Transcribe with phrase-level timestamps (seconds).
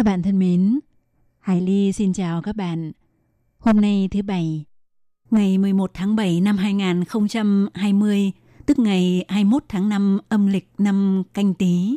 [0.00, 0.80] Các bạn thân mến,
[1.38, 2.92] Hải Ly xin chào các bạn.
[3.58, 4.64] Hôm nay thứ Bảy,
[5.30, 8.32] ngày 11 tháng 7 năm 2020,
[8.66, 11.96] tức ngày 21 tháng 5 âm lịch năm canh tí.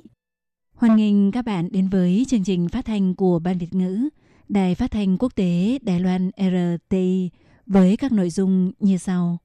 [0.73, 4.09] Hoan nghênh các bạn đến với chương trình phát thanh của Ban Việt ngữ,
[4.49, 7.29] Đài phát thanh quốc tế Đài Loan RTI
[7.65, 9.37] với các nội dung như sau.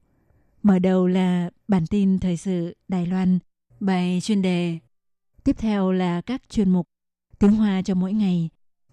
[0.63, 3.39] Mở đầu là bản tin thời sự Đài Loan,
[3.79, 4.77] bài chuyên đề.
[5.43, 6.87] Tiếp theo là các chuyên mục
[7.39, 8.49] tiếng Hoa cho mỗi ngày,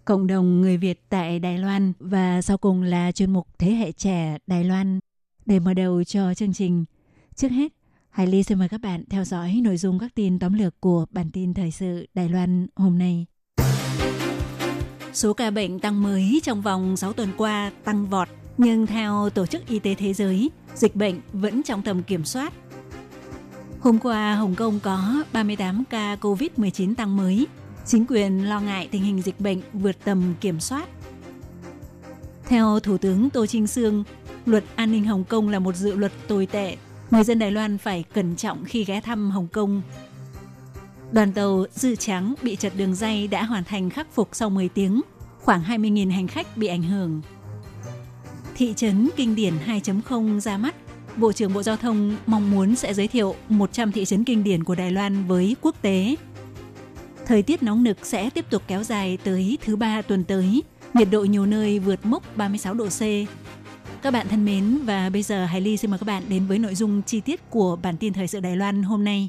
[0.06, 3.92] cộng đồng người Việt tại Đài Loan và sau cùng là chuyên mục Thế hệ
[3.92, 5.00] trẻ Đài Loan.
[5.46, 6.84] Để mở đầu cho chương trình,
[7.34, 7.72] trước hết,
[8.10, 11.06] Hải Ly xin mời các bạn theo dõi nội dung các tin tóm lược của
[11.10, 13.26] bản tin thời sự Đài Loan hôm nay.
[15.12, 19.46] Số ca bệnh tăng mới trong vòng 6 tuần qua tăng vọt, nhưng theo Tổ
[19.46, 22.52] chức Y tế Thế giới, dịch bệnh vẫn trong tầm kiểm soát.
[23.80, 27.46] Hôm qua, Hồng Kông có 38 ca COVID-19 tăng mới,
[27.86, 30.88] chính quyền lo ngại tình hình dịch bệnh vượt tầm kiểm soát.
[32.44, 34.04] Theo Thủ tướng Tô Trinh Sương,
[34.46, 36.76] luật an ninh Hồng Kông là một dự luật tồi tệ.
[37.10, 39.82] Người dân Đài Loan phải cẩn trọng khi ghé thăm Hồng Kông.
[41.12, 44.68] Đoàn tàu Dư Trắng bị chật đường dây đã hoàn thành khắc phục sau 10
[44.68, 45.00] tiếng.
[45.40, 47.20] Khoảng 20.000 hành khách bị ảnh hưởng.
[48.54, 50.74] Thị trấn Kinh điển 2.0 ra mắt.
[51.16, 54.64] Bộ trưởng Bộ Giao thông mong muốn sẽ giới thiệu 100 thị trấn kinh điển
[54.64, 56.16] của Đài Loan với quốc tế.
[57.26, 60.62] Thời tiết nóng nực sẽ tiếp tục kéo dài tới thứ ba tuần tới.
[60.94, 63.00] Nhiệt độ nhiều nơi vượt mốc 36 độ C.
[64.02, 66.58] Các bạn thân mến, và bây giờ Hải Ly xin mời các bạn đến với
[66.58, 69.28] nội dung chi tiết của bản tin thời sự Đài Loan hôm nay.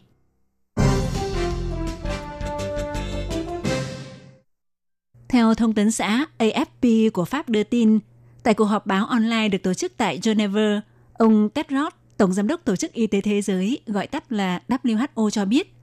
[5.29, 7.99] Theo thông tấn xã AFP của Pháp đưa tin,
[8.43, 10.81] tại cuộc họp báo online được tổ chức tại Geneva,
[11.13, 15.29] ông Tedros, Tổng Giám đốc Tổ chức Y tế Thế giới, gọi tắt là WHO
[15.29, 15.73] cho biết,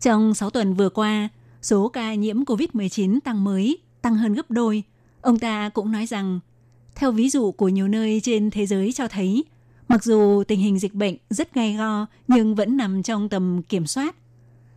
[0.00, 1.28] trong 6 tuần vừa qua,
[1.64, 4.82] số ca nhiễm COVID-19 tăng mới, tăng hơn gấp đôi.
[5.20, 6.40] Ông ta cũng nói rằng,
[6.94, 9.44] theo ví dụ của nhiều nơi trên thế giới cho thấy,
[9.88, 13.86] mặc dù tình hình dịch bệnh rất gay go nhưng vẫn nằm trong tầm kiểm
[13.86, 14.16] soát.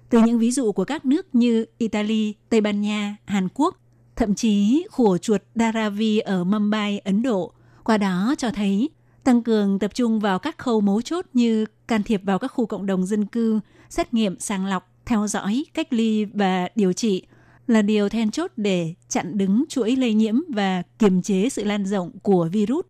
[0.09, 3.77] Từ những ví dụ của các nước như Italy, Tây Ban Nha, Hàn Quốc,
[4.15, 7.51] thậm chí khổ chuột Dharavi ở Mumbai, Ấn Độ,
[7.83, 8.89] qua đó cho thấy
[9.23, 12.65] tăng cường tập trung vào các khâu mấu chốt như can thiệp vào các khu
[12.65, 13.59] cộng đồng dân cư,
[13.89, 17.23] xét nghiệm sàng lọc, theo dõi, cách ly và điều trị
[17.67, 21.85] là điều then chốt để chặn đứng chuỗi lây nhiễm và kiềm chế sự lan
[21.85, 22.85] rộng của virus.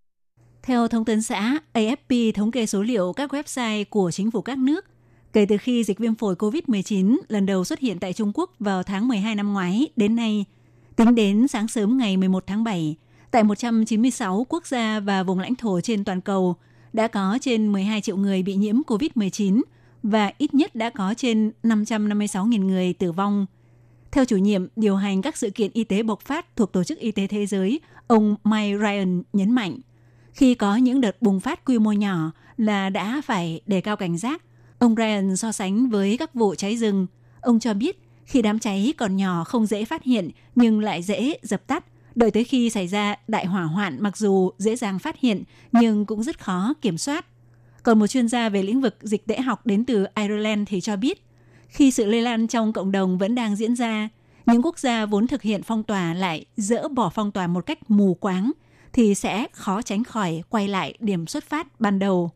[0.63, 4.57] Theo thông tấn xã, AFP thống kê số liệu các website của chính phủ các
[4.57, 4.85] nước
[5.33, 8.83] kể từ khi dịch viêm phổi COVID-19 lần đầu xuất hiện tại Trung Quốc vào
[8.83, 10.45] tháng 12 năm ngoái đến nay,
[10.95, 12.95] tính đến sáng sớm ngày 11 tháng 7,
[13.31, 16.55] tại 196 quốc gia và vùng lãnh thổ trên toàn cầu
[16.93, 19.61] đã có trên 12 triệu người bị nhiễm COVID-19
[20.03, 23.45] và ít nhất đã có trên 556.000 người tử vong.
[24.11, 26.99] Theo chủ nhiệm điều hành các sự kiện y tế bộc phát thuộc Tổ chức
[26.99, 29.77] Y tế Thế giới, ông Mike Ryan nhấn mạnh,
[30.33, 34.17] khi có những đợt bùng phát quy mô nhỏ là đã phải đề cao cảnh
[34.17, 34.41] giác.
[34.79, 37.07] Ông Ryan so sánh với các vụ cháy rừng.
[37.41, 41.37] Ông cho biết khi đám cháy còn nhỏ không dễ phát hiện nhưng lại dễ
[41.41, 41.85] dập tắt,
[42.15, 46.05] đợi tới khi xảy ra đại hỏa hoạn mặc dù dễ dàng phát hiện nhưng
[46.05, 47.25] cũng rất khó kiểm soát.
[47.87, 50.95] Còn một chuyên gia về lĩnh vực dịch tễ học đến từ Ireland thì cho
[50.95, 51.23] biết,
[51.67, 54.09] khi sự lây lan trong cộng đồng vẫn đang diễn ra,
[54.45, 57.79] những quốc gia vốn thực hiện phong tỏa lại dỡ bỏ phong tỏa một cách
[57.91, 58.51] mù quáng
[58.93, 62.31] thì sẽ khó tránh khỏi quay lại điểm xuất phát ban đầu.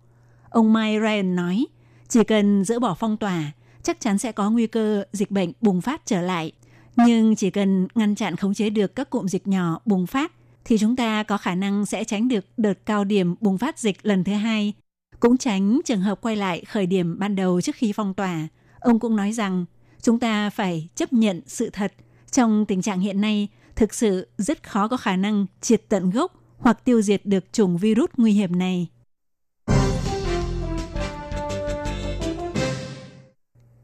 [0.49, 1.65] Ông Mike Ryan nói,
[2.07, 3.51] chỉ cần dỡ bỏ phong tỏa,
[3.83, 6.51] chắc chắn sẽ có nguy cơ dịch bệnh bùng phát trở lại.
[6.95, 10.31] Nhưng chỉ cần ngăn chặn khống chế được các cụm dịch nhỏ bùng phát,
[10.65, 13.97] thì chúng ta có khả năng sẽ tránh được đợt cao điểm bùng phát dịch
[14.05, 14.73] lần thứ hai,
[15.21, 18.47] cũng tránh trường hợp quay lại khởi điểm ban đầu trước khi phong tỏa.
[18.79, 19.65] Ông cũng nói rằng
[20.01, 21.93] chúng ta phải chấp nhận sự thật.
[22.31, 26.33] Trong tình trạng hiện nay, thực sự rất khó có khả năng triệt tận gốc
[26.57, 28.87] hoặc tiêu diệt được chủng virus nguy hiểm này.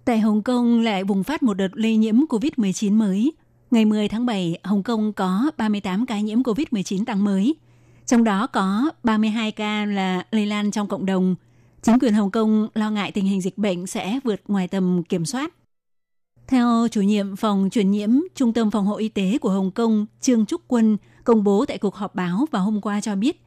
[0.05, 3.31] Tại Hồng Kông lại bùng phát một đợt lây nhiễm COVID-19 mới.
[3.71, 7.55] Ngày 10 tháng 7, Hồng Kông có 38 ca nhiễm COVID-19 tăng mới.
[8.07, 11.36] Trong đó có 32 ca là lây lan trong cộng đồng.
[11.81, 15.25] Chính quyền Hồng Kông lo ngại tình hình dịch bệnh sẽ vượt ngoài tầm kiểm
[15.25, 15.54] soát.
[16.48, 20.06] Theo chủ nhiệm phòng truyền nhiễm Trung tâm Phòng hộ Y tế của Hồng Kông
[20.21, 23.42] Trương Trúc Quân công bố tại cuộc họp báo vào hôm qua cho biết,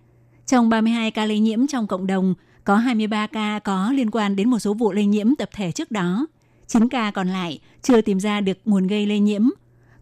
[0.46, 2.34] trong 32 ca lây nhiễm trong cộng đồng,
[2.64, 5.90] có 23 ca có liên quan đến một số vụ lây nhiễm tập thể trước
[5.90, 6.26] đó.
[6.66, 9.48] 9 ca còn lại chưa tìm ra được nguồn gây lây nhiễm.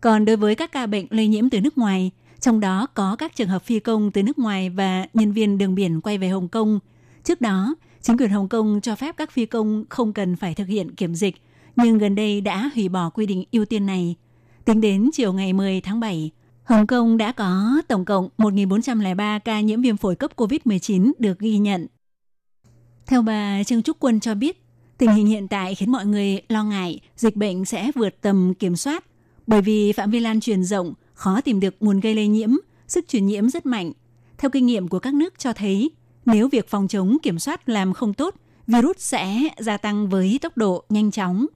[0.00, 3.36] Còn đối với các ca bệnh lây nhiễm từ nước ngoài, trong đó có các
[3.36, 6.48] trường hợp phi công từ nước ngoài và nhân viên đường biển quay về Hồng
[6.48, 6.78] Kông.
[7.24, 10.68] Trước đó, chính quyền Hồng Kông cho phép các phi công không cần phải thực
[10.68, 11.36] hiện kiểm dịch,
[11.76, 14.14] nhưng gần đây đã hủy bỏ quy định ưu tiên này.
[14.64, 16.30] Tính đến chiều ngày 10 tháng 7,
[16.64, 21.58] Hồng Kông đã có tổng cộng 1.403 ca nhiễm viêm phổi cấp COVID-19 được ghi
[21.58, 21.86] nhận.
[23.06, 24.64] Theo bà Trương Trúc Quân cho biết,
[24.98, 28.76] tình hình hiện tại khiến mọi người lo ngại dịch bệnh sẽ vượt tầm kiểm
[28.76, 29.04] soát
[29.46, 32.50] bởi vì phạm vi lan truyền rộng, khó tìm được nguồn gây lây nhiễm,
[32.88, 33.92] sức truyền nhiễm rất mạnh.
[34.38, 35.90] Theo kinh nghiệm của các nước cho thấy,
[36.26, 38.34] nếu việc phòng chống kiểm soát làm không tốt,
[38.66, 41.46] virus sẽ gia tăng với tốc độ nhanh chóng.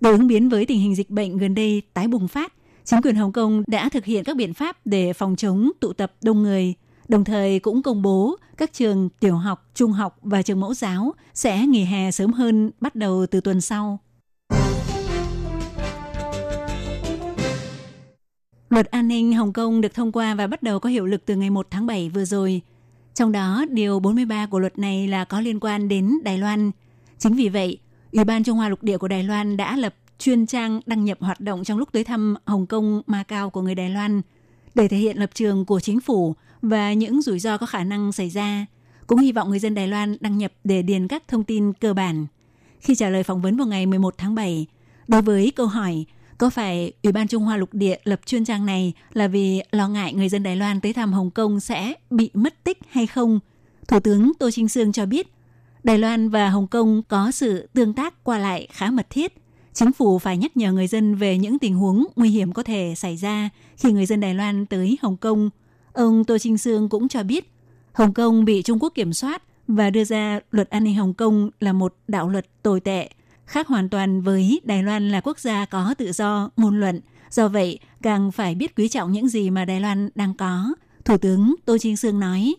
[0.00, 2.52] Để ứng biến với tình hình dịch bệnh gần đây tái bùng phát,
[2.84, 6.12] chính quyền Hồng Kông đã thực hiện các biện pháp để phòng chống tụ tập
[6.22, 6.74] đông người,
[7.08, 11.14] đồng thời cũng công bố các trường tiểu học, trung học và trường mẫu giáo
[11.34, 13.98] sẽ nghỉ hè sớm hơn bắt đầu từ tuần sau.
[18.72, 21.36] Luật an ninh Hồng Kông được thông qua và bắt đầu có hiệu lực từ
[21.36, 22.60] ngày 1 tháng 7 vừa rồi.
[23.14, 26.70] Trong đó, điều 43 của luật này là có liên quan đến Đài Loan.
[27.18, 27.78] Chính vì vậy,
[28.12, 31.18] Ủy ban Trung Hoa lục địa của Đài Loan đã lập chuyên trang đăng nhập
[31.20, 34.22] hoạt động trong lúc tới thăm Hồng Kông, Macau của người Đài Loan
[34.74, 38.12] để thể hiện lập trường của chính phủ và những rủi ro có khả năng
[38.12, 38.66] xảy ra.
[39.06, 41.94] Cũng hy vọng người dân Đài Loan đăng nhập để điền các thông tin cơ
[41.94, 42.26] bản.
[42.80, 44.66] Khi trả lời phỏng vấn vào ngày 11 tháng 7,
[45.08, 46.04] đối với câu hỏi
[46.42, 49.88] có phải Ủy ban Trung Hoa lục địa lập chuyên trang này là vì lo
[49.88, 53.40] ngại người dân Đài Loan tới thăm Hồng Kông sẽ bị mất tích hay không?
[53.88, 55.32] Thủ tướng Tô Trinh Sương cho biết,
[55.84, 59.34] Đài Loan và Hồng Kông có sự tương tác qua lại khá mật thiết.
[59.72, 62.94] Chính phủ phải nhắc nhở người dân về những tình huống nguy hiểm có thể
[62.96, 65.50] xảy ra khi người dân Đài Loan tới Hồng Kông.
[65.92, 67.52] Ông Tô Trinh Sương cũng cho biết,
[67.92, 71.50] Hồng Kông bị Trung Quốc kiểm soát và đưa ra luật an ninh Hồng Kông
[71.60, 73.10] là một đạo luật tồi tệ–
[73.51, 77.01] khác hoàn toàn với Đài Loan là quốc gia có tự do ngôn luận.
[77.31, 80.73] Do vậy, càng phải biết quý trọng những gì mà Đài Loan đang có.
[81.05, 82.55] Thủ tướng Tô Trinh Sương nói.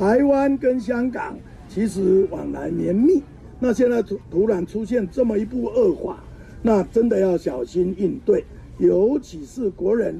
[0.00, 1.38] Đài Loan 跟香港
[1.74, 3.22] 其实往来绵密，
[3.60, 6.16] 那现在突突然出现这么一步恶化，
[6.62, 8.44] 那真的要小心应对。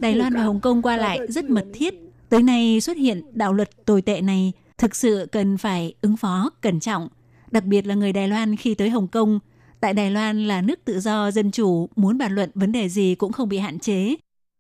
[0.00, 1.94] Đài Loan và Hồng Kông qua lại rất mật thiết.
[2.28, 6.50] Tới nay xuất hiện đạo luật tồi tệ này, thực sự cần phải ứng phó
[6.60, 7.08] cẩn trọng.
[7.50, 9.38] Đặc biệt là người Đài Loan khi tới Hồng Kông
[9.79, 13.15] Tại Đài Loan là nước tự do dân chủ, muốn bàn luận vấn đề gì
[13.15, 14.15] cũng không bị hạn chế.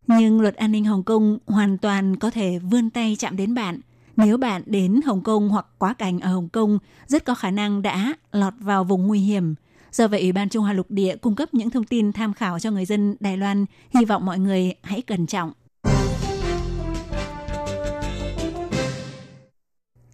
[0.07, 3.79] Nhưng luật an ninh Hồng Kông hoàn toàn có thể vươn tay chạm đến bạn.
[4.15, 7.81] Nếu bạn đến Hồng Kông hoặc quá cảnh ở Hồng Kông, rất có khả năng
[7.81, 9.55] đã lọt vào vùng nguy hiểm.
[9.91, 12.59] Do vậy, Ủy ban Trung Hoa Lục Địa cung cấp những thông tin tham khảo
[12.59, 13.65] cho người dân Đài Loan.
[13.89, 15.51] Hy vọng mọi người hãy cẩn trọng.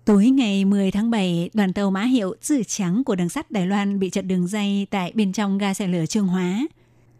[0.05, 3.67] Tối ngày 10 tháng 7, đoàn tàu mã hiệu Dư Trắng của đường sắt Đài
[3.67, 6.67] Loan bị chặn đường dây tại bên trong ga xe lửa Trương Hóa,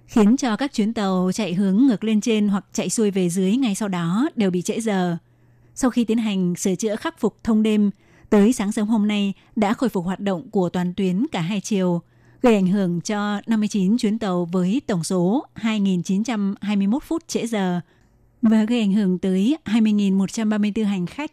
[0.08, 3.56] khiến cho các chuyến tàu chạy hướng ngược lên trên hoặc chạy xuôi về dưới
[3.56, 5.18] ngay sau đó đều bị trễ giờ.
[5.76, 7.92] Sau khi tiến hành sửa chữa khắc phục thông đêm,
[8.30, 11.62] tới sáng sớm hôm nay đã khôi phục hoạt động của toàn tuyến cả hai
[11.62, 12.02] chiều,
[12.42, 17.80] gây ảnh hưởng cho 59 chuyến tàu với tổng số 2.921 phút trễ giờ
[18.42, 21.32] và gây ảnh hưởng tới 20.134 hành khách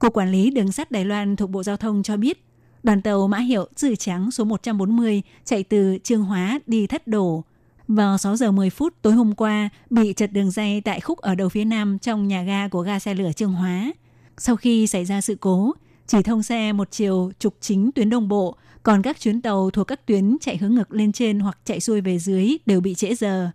[0.00, 2.44] Cục Quản lý Đường sắt Đài Loan thuộc Bộ Giao thông cho biết,
[2.82, 7.44] đoàn tàu mã hiệu Dư Trắng số 140 chạy từ Trương Hóa đi Thất Đổ.
[7.88, 11.34] Vào 6 giờ 10 phút tối hôm qua, bị chật đường dây tại khúc ở
[11.34, 13.92] đầu phía nam trong nhà ga của ga xe lửa Trương Hóa.
[14.38, 15.72] Sau khi xảy ra sự cố,
[16.06, 19.86] chỉ thông xe một chiều trục chính tuyến đồng bộ, còn các chuyến tàu thuộc
[19.86, 23.14] các tuyến chạy hướng ngược lên trên hoặc chạy xuôi về dưới đều bị trễ
[23.14, 23.50] giờ.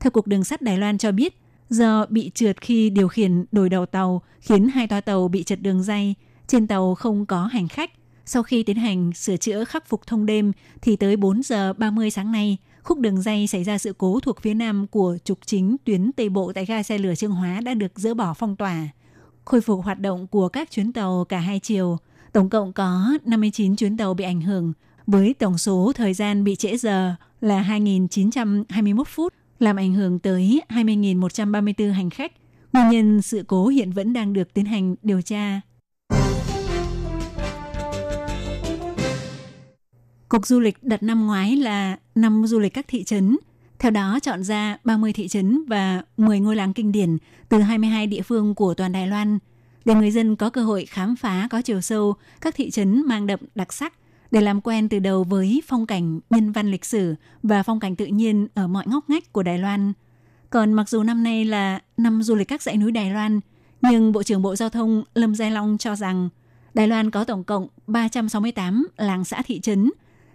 [0.00, 1.38] Theo Cục Đường sắt Đài Loan cho biết,
[1.74, 5.62] do bị trượt khi điều khiển đổi đầu tàu khiến hai toa tàu bị trật
[5.62, 6.14] đường dây.
[6.46, 7.90] Trên tàu không có hành khách.
[8.26, 10.52] Sau khi tiến hành sửa chữa khắc phục thông đêm
[10.82, 14.40] thì tới 4 giờ 30 sáng nay, khúc đường dây xảy ra sự cố thuộc
[14.40, 17.74] phía nam của trục chính tuyến Tây Bộ tại ga xe lửa Trương Hóa đã
[17.74, 18.88] được dỡ bỏ phong tỏa.
[19.44, 21.98] Khôi phục hoạt động của các chuyến tàu cả hai chiều.
[22.32, 24.72] Tổng cộng có 59 chuyến tàu bị ảnh hưởng,
[25.06, 29.34] với tổng số thời gian bị trễ giờ là 2.921 phút
[29.64, 32.32] làm ảnh hưởng tới 20.134 hành khách.
[32.72, 35.60] Nguyên nhân sự cố hiện vẫn đang được tiến hành điều tra.
[40.28, 43.36] Cục du lịch đặt năm ngoái là năm du lịch các thị trấn.
[43.78, 47.16] Theo đó, chọn ra 30 thị trấn và 10 ngôi làng kinh điển
[47.48, 49.38] từ 22 địa phương của toàn Đài Loan
[49.84, 53.26] để người dân có cơ hội khám phá, có chiều sâu các thị trấn mang
[53.26, 53.92] đậm đặc sắc
[54.34, 57.96] để làm quen từ đầu với phong cảnh nhân văn lịch sử và phong cảnh
[57.96, 59.92] tự nhiên ở mọi ngóc ngách của Đài Loan.
[60.50, 63.40] Còn mặc dù năm nay là năm du lịch các dãy núi Đài Loan,
[63.82, 66.28] nhưng Bộ trưởng Bộ Giao thông Lâm Giai Long cho rằng
[66.74, 69.90] Đài Loan có tổng cộng 368 làng xã thị trấn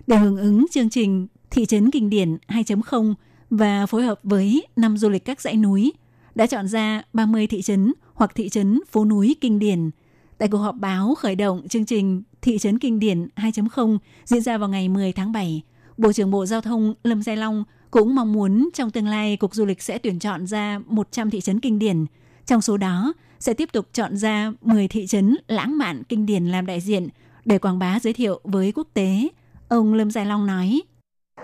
[0.08, 3.14] để hưởng ứng chương trình Thị trấn Kinh điển 2.0
[3.50, 5.94] và phối hợp với năm du lịch các dãy núi,
[6.36, 9.90] đã chọn ra 30 thị trấn hoặc thị trấn phố núi kinh điển.
[10.39, 14.59] Tại cuộc họp báo khởi động chương trình Thị trấn Kinh điển 2.0 diễn ra
[14.59, 15.63] vào ngày 10 tháng 7,
[15.97, 19.55] Bộ trưởng Bộ Giao thông Lâm Giai Long cũng mong muốn trong tương lai Cục
[19.55, 22.07] Du lịch sẽ tuyển chọn ra 100 thị trấn kinh điển.
[22.47, 26.47] Trong số đó, sẽ tiếp tục chọn ra 10 thị trấn lãng mạn kinh điển
[26.47, 27.09] làm đại diện
[27.45, 29.29] để quảng bá giới thiệu với quốc tế.
[29.69, 30.81] Ông Lâm Giai Long nói,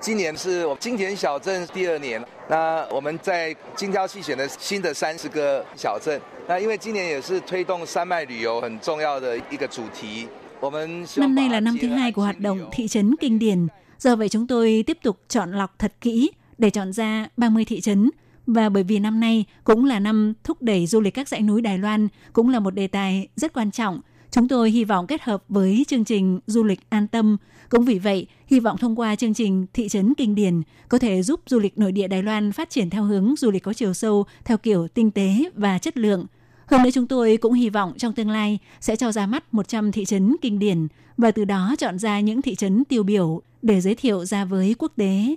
[0.00, 6.20] 今年是我金田小镇第二年，那我们在精挑细选的新的三十个小镇。
[6.48, 10.26] 那因为今年也是推动山脉旅游很重要的一个主题。
[11.16, 13.66] Năm nay là năm thứ hai của hoạt động thị trấn kinh điển.
[13.98, 17.80] Do vậy chúng tôi tiếp tục chọn lọc thật kỹ để chọn ra 30 thị
[17.80, 18.10] trấn.
[18.46, 21.62] Và bởi vì năm nay cũng là năm thúc đẩy du lịch các dãy núi
[21.62, 24.00] Đài Loan, cũng là một đề tài rất quan trọng.
[24.31, 27.37] Chúng tôi hy vọng kết hợp với chương trình Du lịch an tâm.
[27.69, 31.23] Cũng vì vậy, hy vọng thông qua chương trình Thị trấn Kinh điển có thể
[31.23, 33.93] giúp du lịch nội địa Đài Loan phát triển theo hướng du lịch có chiều
[33.93, 36.25] sâu, theo kiểu tinh tế và chất lượng.
[36.67, 39.91] Hơn nữa chúng tôi cũng hy vọng trong tương lai sẽ cho ra mắt 100
[39.91, 43.81] thị trấn kinh điển và từ đó chọn ra những thị trấn tiêu biểu để
[43.81, 45.35] giới thiệu ra với quốc tế.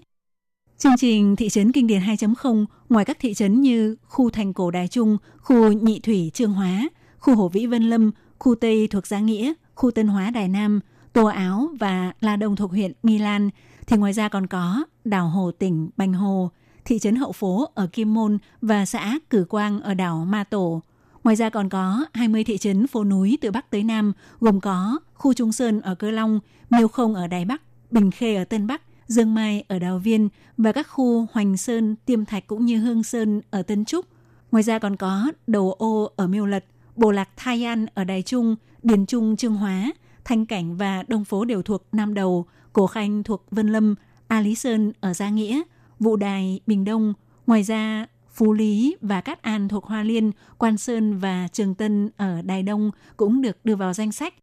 [0.78, 4.71] Chương trình Thị trấn Kinh điển 2.0 ngoài các thị trấn như khu thành cổ
[4.71, 9.07] Đài Trung, khu Nhị Thủy Trương Hóa, khu hồ Vĩ Vân Lâm, khu Tây thuộc
[9.07, 10.80] Giang Nghĩa, khu Tân Hóa Đài Nam,
[11.12, 13.50] Tô Áo và La Đông thuộc huyện Nghi Lan,
[13.87, 16.50] thì ngoài ra còn có đảo Hồ tỉnh Bành Hồ,
[16.85, 20.83] thị trấn Hậu Phố ở Kim Môn và xã Cử Quang ở đảo Ma Tổ.
[21.25, 24.99] Ngoài ra còn có 20 thị trấn phố núi từ Bắc tới Nam, gồm có
[25.14, 26.40] khu Trung Sơn ở Cơ Long,
[26.71, 30.28] Miêu Không ở Đài Bắc, Bình Khê ở Tân Bắc, Dương Mai ở Đào Viên
[30.57, 34.07] và các khu Hoành Sơn, Tiêm Thạch cũng như Hương Sơn ở Tân Trúc.
[34.50, 36.64] Ngoài ra còn có Đầu Ô ở Miêu Lật,
[36.99, 39.93] Bộ Lạc Thai An ở Đài Trung, Điền Trung Trương Hóa,
[40.25, 43.95] Thanh Cảnh và Đông Phố đều thuộc Nam Đầu, Cổ Khanh thuộc Vân Lâm,
[44.28, 45.62] A Lý Sơn ở Gia Nghĩa,
[46.00, 47.14] Vụ Đài, Bình Đông.
[47.47, 52.11] Ngoài ra, Phú Lý và Cát An thuộc Hoa Liên, Quan Sơn và Trường Tân
[52.17, 54.35] ở Đài Đông cũng được đưa vào danh sách.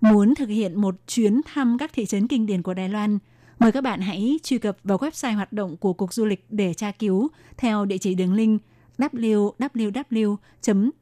[0.00, 3.18] Muốn thực hiện một chuyến thăm các thị trấn kinh điển của Đài Loan,
[3.58, 6.74] mời các bạn hãy truy cập vào website hoạt động của Cục Du lịch để
[6.74, 8.62] tra cứu theo địa chỉ đường link
[8.98, 10.36] www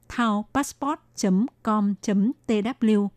[0.09, 3.09] thaopassport.com.tw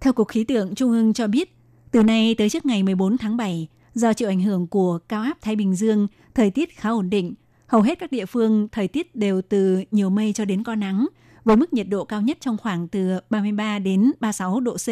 [0.00, 1.56] Theo Cục Khí tượng Trung ương cho biết,
[1.90, 5.38] từ nay tới trước ngày 14 tháng 7, do chịu ảnh hưởng của cao áp
[5.42, 7.34] Thái Bình Dương, thời tiết khá ổn định.
[7.66, 11.06] Hầu hết các địa phương thời tiết đều từ nhiều mây cho đến có nắng,
[11.44, 14.88] với mức nhiệt độ cao nhất trong khoảng từ 33 đến 36 độ C.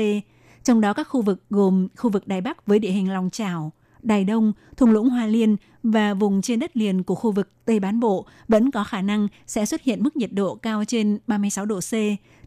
[0.65, 3.73] Trong đó các khu vực gồm khu vực Đài Bắc với địa hình lòng chảo,
[4.03, 7.81] Đài Đông, thung lũng Hoa Liên và vùng trên đất liền của khu vực Tây
[7.81, 11.67] Bán Bộ vẫn có khả năng sẽ xuất hiện mức nhiệt độ cao trên 36
[11.67, 11.93] độ C.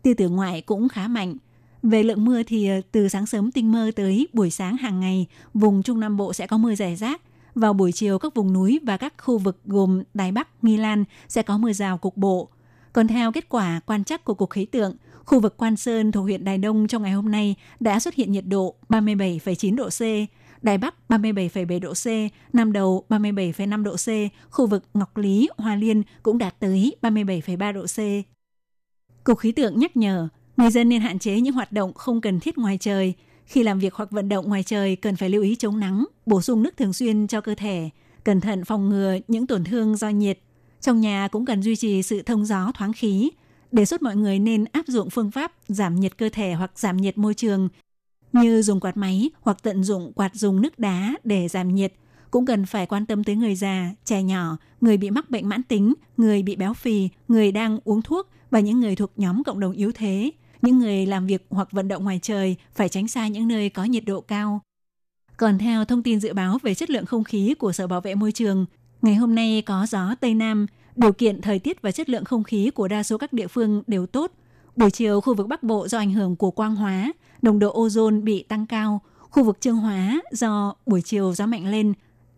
[0.02, 1.38] Tia tử ngoại cũng khá mạnh.
[1.84, 5.28] Về lượng mưa thì ờ, từ sáng sớm tinh mơ tới buổi sáng hàng ngày,
[5.54, 7.22] vùng Trung Nam Bộ sẽ có mưa rải rác.
[7.56, 11.04] Vào buổi chiều các vùng núi và các khu vực gồm Đài Bắc, Nghi Lan
[11.28, 12.50] sẽ có mưa rào cục bộ.
[12.94, 16.24] Còn theo kết quả quan trắc của Cục Khí tượng, khu vực Quan Sơn thuộc
[16.24, 20.02] huyện Đài Đông trong ngày hôm nay đã xuất hiện nhiệt độ 37,9 độ C,
[20.64, 22.06] Đài Bắc 37,7 độ C,
[22.54, 24.08] Nam Đầu 37,5 độ C,
[24.50, 27.98] khu vực Ngọc Lý, Hoa Liên cũng đạt tới 37,3 độ C.
[29.24, 30.28] Cục khí tượng nhắc nhở,
[30.58, 33.14] người dân nên hạn chế những hoạt động không cần thiết ngoài trời.
[33.46, 36.42] Khi làm việc hoặc vận động ngoài trời cần phải lưu ý chống nắng, bổ
[36.42, 37.90] sung nước thường xuyên cho cơ thể,
[38.24, 40.40] cẩn thận phòng ngừa những tổn thương do nhiệt.
[40.82, 43.32] Trong nhà cũng cần duy trì sự thông gió thoáng khí.
[43.72, 46.98] Đề xuất mọi người nên áp dụng phương pháp giảm nhiệt cơ thể hoặc giảm
[46.98, 47.70] nhiệt môi trường
[48.34, 51.94] như dùng quạt máy hoặc tận dụng quạt dùng nước đá để giảm nhiệt.
[52.32, 55.64] Cũng cần phải quan tâm tới người già, trẻ nhỏ, người bị mắc bệnh mãn
[55.64, 59.60] tính, người bị béo phì, người đang uống thuốc và những người thuộc nhóm cộng
[59.60, 60.32] đồng yếu thế.
[60.62, 63.84] Những người làm việc hoặc vận động ngoài trời phải tránh xa những nơi có
[63.84, 64.62] nhiệt độ cao.
[65.38, 68.16] Còn theo thông tin dự báo về chất lượng không khí của Sở Bảo vệ
[68.16, 68.66] Môi trường,
[69.02, 72.44] ngày hôm nay có gió Tây Nam, điều kiện thời tiết và chất lượng không
[72.44, 74.32] khí của đa số các địa phương đều tốt.
[74.76, 77.14] Buổi chiều, khu vực Bắc Bộ do ảnh hưởng của quang hóa,
[77.44, 81.68] nồng độ ozone bị tăng cao, khu vực Trương Hóa do buổi chiều gió mạnh
[81.68, 81.94] lên.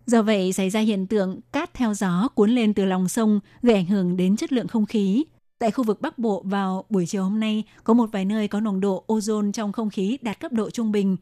[0.05, 3.75] Do vậy xảy ra hiện tượng cát theo gió cuốn lên từ lòng sông gây
[3.75, 5.23] ảnh hưởng đến chất lượng không khí.
[5.59, 8.59] Tại khu vực Bắc Bộ vào buổi chiều hôm nay có một vài nơi có
[8.59, 11.17] nồng độ ozone trong không khí đạt cấp độ trung bình.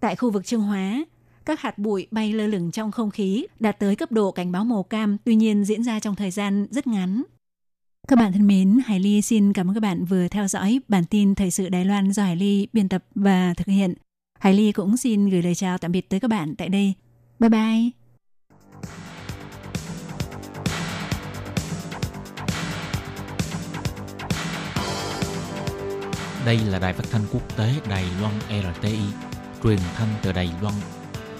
[0.00, 1.04] Tại khu vực Trương Hóa,
[1.44, 4.64] các hạt bụi bay lơ lửng trong không khí đạt tới cấp độ cảnh báo
[4.64, 7.22] màu cam, tuy nhiên diễn ra trong thời gian rất ngắn.
[8.08, 11.04] Các bạn thân mến, Hải Ly xin cảm ơn các bạn vừa theo dõi bản
[11.04, 13.94] tin Thời sự Đài Loan do Hải Ly biên tập và thực hiện.
[14.40, 16.94] Hải Ly cũng xin gửi lời chào tạm biệt tới các bạn tại đây.
[17.38, 17.90] Bye bye!
[26.46, 28.98] Đây là đài phát thanh quốc tế Đài Loan RTI,
[29.62, 30.74] truyền thanh từ Đài Loan.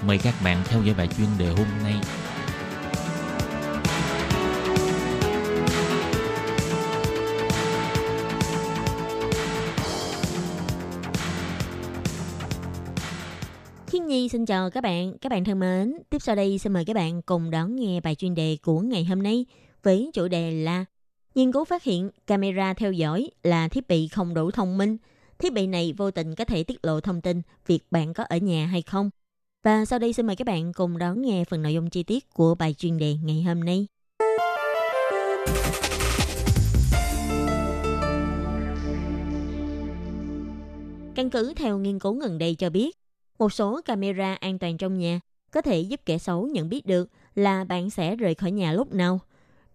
[0.07, 1.95] Mời các bạn theo dõi bài chuyên đề hôm nay.
[14.29, 15.95] Nhi xin chào các bạn, các bạn thân mến.
[16.11, 19.05] Tiếp sau đây xin mời các bạn cùng đón nghe bài chuyên đề của ngày
[19.05, 19.47] hôm nay
[19.83, 20.85] với chủ đề là
[21.35, 24.97] Nghiên cứu phát hiện camera theo dõi là thiết bị không đủ thông minh.
[25.39, 28.37] Thiết bị này vô tình có thể tiết lộ thông tin việc bạn có ở
[28.37, 29.11] nhà hay không.
[29.65, 32.31] Và sau đây xin mời các bạn cùng đón nghe phần nội dung chi tiết
[32.31, 33.87] của bài chuyên đề ngày hôm nay.
[41.15, 42.97] Căn cứ theo nghiên cứu gần đây cho biết,
[43.39, 47.11] một số camera an toàn trong nhà có thể giúp kẻ xấu nhận biết được
[47.35, 49.21] là bạn sẽ rời khỏi nhà lúc nào.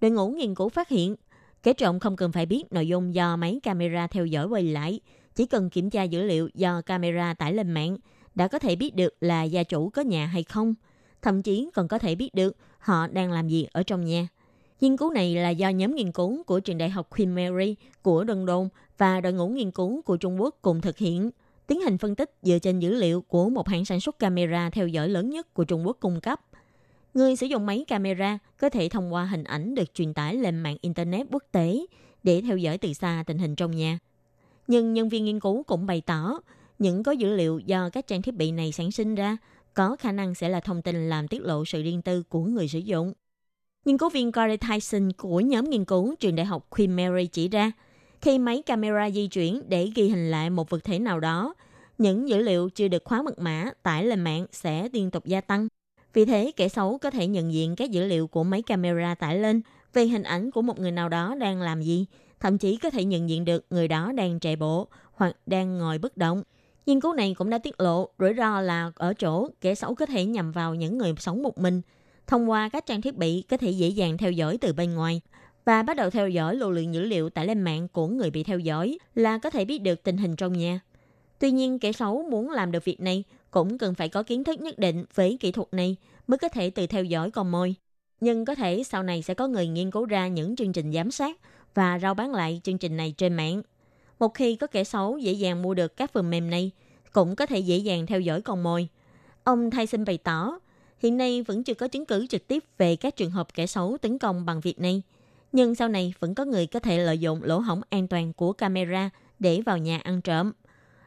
[0.02, 1.16] Đội ngũ nghiên cứu phát hiện
[1.64, 5.00] Kẻ trộm không cần phải biết nội dung do máy camera theo dõi quay lại,
[5.36, 7.98] chỉ cần kiểm tra dữ liệu do camera tải lên mạng
[8.36, 10.74] đã có thể biết được là gia chủ có nhà hay không,
[11.22, 14.28] thậm chí còn có thể biết được họ đang làm gì ở trong nhà.
[14.82, 18.24] Nghiên cứu này là do nhóm nghiên cứu của trường đại học Queen Mary của
[18.24, 21.30] London và đội ngũ nghiên cứu của Trung Quốc cùng thực hiện,
[21.68, 24.88] tiến hành phân tích dựa trên dữ liệu của một hãng sản xuất camera theo
[24.88, 26.42] dõi lớn nhất của Trung Quốc cung cấp–
[27.14, 30.60] Người sử dụng máy camera có thể thông qua hình ảnh được truyền tải lên
[30.60, 31.86] mạng Internet quốc tế
[32.24, 34.00] để theo dõi từ xa tình hình trong nhà.
[34.68, 36.40] Nhưng nhân viên nghiên cứu cũng bày tỏ,
[36.80, 39.38] những có dữ liệu do các trang thiết bị này sản sinh ra
[39.74, 42.68] có khả năng sẽ là thông tin làm tiết lộ sự riêng tư của người
[42.68, 43.14] sử dụng.
[43.86, 47.50] Nghiên cứu viên Corey Tyson của nhóm nghiên cứu trường đại học Queen Mary chỉ
[47.50, 47.72] ra,
[48.24, 51.54] khi máy camera di chuyển để ghi hình lại một vật thể nào đó,
[51.98, 55.42] những dữ liệu chưa được khóa mật mã tải lên mạng sẽ liên tục gia
[55.42, 55.68] tăng.
[56.14, 59.38] Vì thế, kẻ xấu có thể nhận diện các dữ liệu của máy camera tải
[59.38, 59.62] lên
[59.94, 62.06] về hình ảnh của một người nào đó đang làm gì,
[62.40, 65.98] thậm chí có thể nhận diện được người đó đang chạy bộ hoặc đang ngồi
[65.98, 66.44] bất động.
[66.86, 70.06] Nghiên cứu này cũng đã tiết lộ rủi ro là ở chỗ kẻ xấu có
[70.06, 71.82] thể nhằm vào những người sống một mình
[72.28, 75.22] thông qua các trang thiết bị có thể dễ dàng theo dõi từ bên ngoài
[75.66, 78.44] và bắt đầu theo dõi lưu lượng dữ liệu tải lên mạng của người bị
[78.44, 80.80] theo dõi là có thể biết được tình hình trong nhà.
[81.40, 84.62] Tuy nhiên, kẻ xấu muốn làm được việc này cũng cần phải có kiến thức
[84.62, 85.96] nhất định về kỹ thuật này
[86.28, 87.76] mới có thể tự theo dõi con mồi.
[88.20, 91.12] Nhưng có thể sau này sẽ có người nghiên cứu ra những chương trình giám
[91.12, 91.38] sát
[91.74, 93.62] và rao bán lại chương trình này trên mạng.
[94.20, 96.72] Một khi có kẻ xấu dễ dàng mua được các phần mềm này,
[97.12, 98.88] cũng có thể dễ dàng theo dõi con mồi.
[99.44, 100.60] Ông thay sinh bày tỏ,
[101.00, 103.98] hiện nay vẫn chưa có chứng cứ trực tiếp về các trường hợp kẻ xấu
[104.02, 105.02] tấn công bằng việc này.
[105.54, 108.54] Nhưng sau này vẫn có người có thể lợi dụng lỗ hổng an toàn của
[108.54, 110.52] camera để vào nhà ăn trộm.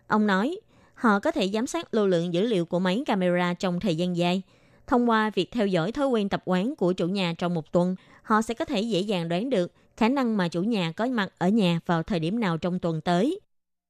[0.07, 0.61] Ông nói,
[0.95, 4.17] họ có thể giám sát lưu lượng dữ liệu của máy camera trong thời gian
[4.17, 4.43] dài.
[4.87, 7.97] Thông qua việc theo dõi thói quen tập quán của chủ nhà trong một tuần,
[8.23, 11.29] họ sẽ có thể dễ dàng đoán được khả năng mà chủ nhà có mặt
[11.39, 13.41] ở nhà vào thời điểm nào trong tuần tới.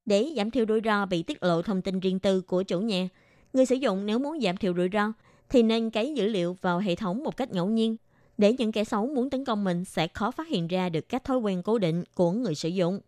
[0.05, 3.09] Để giảm thiểu rủi ro bị tiết lộ thông tin riêng tư của chủ nhà,
[3.53, 5.13] người sử dụng nếu muốn giảm thiểu rủi ro
[5.49, 7.97] thì nên cấy dữ liệu vào hệ thống một cách ngẫu nhiên
[8.37, 11.23] để những kẻ xấu muốn tấn công mình sẽ khó phát hiện ra được các
[11.23, 12.99] thói quen cố định của người sử dụng.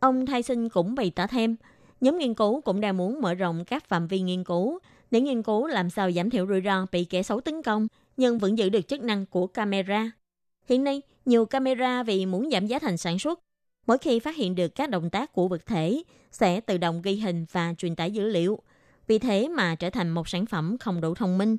[0.00, 1.56] Ông Tyson cũng bày tỏ thêm,
[2.04, 4.78] Nhóm nghiên cứu cũng đang muốn mở rộng các phạm vi nghiên cứu
[5.10, 8.38] để nghiên cứu làm sao giảm thiểu rủi ro bị kẻ xấu tấn công, nhưng
[8.38, 10.10] vẫn giữ được chức năng của camera.
[10.68, 13.40] Hiện nay, nhiều camera vì muốn giảm giá thành sản xuất,
[13.86, 17.14] mỗi khi phát hiện được các động tác của vật thể sẽ tự động ghi
[17.14, 18.58] hình và truyền tải dữ liệu.
[19.06, 21.56] Vì thế mà trở thành một sản phẩm không đủ thông minh.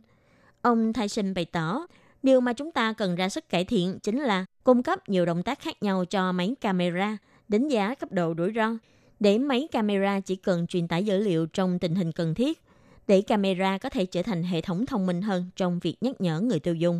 [0.62, 1.88] Ông Tyson bày tỏ,
[2.26, 5.44] điều mà chúng ta cần ra sức cải thiện chính là cung cấp nhiều động
[5.44, 8.78] tác khác nhau cho máy camera, đánh giá cấp độ rủi ro
[9.20, 12.62] để máy camera chỉ cần truyền tải dữ liệu trong tình hình cần thiết,
[13.08, 16.40] để camera có thể trở thành hệ thống thông minh hơn trong việc nhắc nhở
[16.40, 17.00] người tiêu dùng.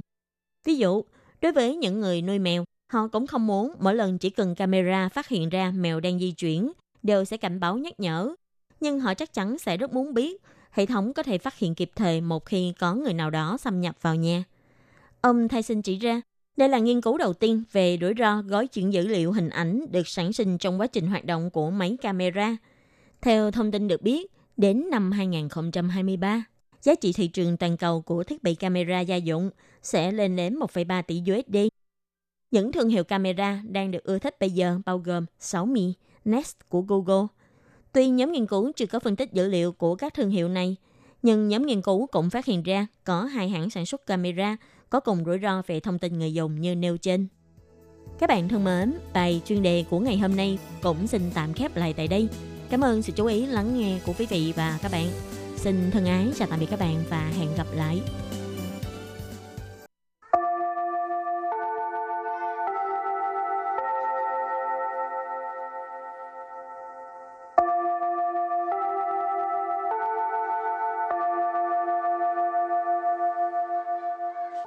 [0.66, 1.04] Ví dụ,
[1.42, 5.10] đối với những người nuôi mèo, họ cũng không muốn mỗi lần chỉ cần camera
[5.10, 6.72] phát hiện ra mèo đang di chuyển,
[7.04, 8.36] đều sẽ cảnh báo nhắc nhở.
[8.80, 11.92] Nhưng họ chắc chắn sẽ rất muốn biết hệ thống có thể phát hiện kịp
[11.96, 14.44] thời một khi có người nào đó xâm nhập vào nhà.
[15.26, 16.22] Ông Tyson chỉ ra,
[16.58, 19.86] đây là nghiên cứu đầu tiên về rủi ro gói chuyển dữ liệu hình ảnh
[19.92, 22.58] được sản sinh trong quá trình hoạt động của máy camera.
[23.22, 26.44] Theo thông tin được biết, đến năm 2023,
[26.82, 29.50] giá trị thị trường toàn cầu của thiết bị camera gia dụng
[29.84, 31.58] sẽ lên đến 1,3 tỷ USD.
[32.52, 35.94] Những thương hiệu camera đang được ưa thích bây giờ bao gồm Xiaomi,
[36.26, 37.28] Nest của Google.
[37.94, 40.76] Tuy nhóm nghiên cứu chưa có phân tích dữ liệu của các thương hiệu này,
[41.22, 44.58] nhưng nhóm nghiên cứu cũng phát hiện ra có hai hãng sản xuất camera
[44.90, 47.28] có cùng rủi ro về thông tin người dùng như nêu trên.
[48.20, 51.76] Các bạn thân mến, bài chuyên đề của ngày hôm nay cũng xin tạm khép
[51.76, 52.28] lại tại đây.
[52.70, 55.08] Cảm ơn sự chú ý lắng nghe của quý vị và các bạn.
[55.56, 58.02] Xin thân ái chào tạm biệt các bạn và hẹn gặp lại.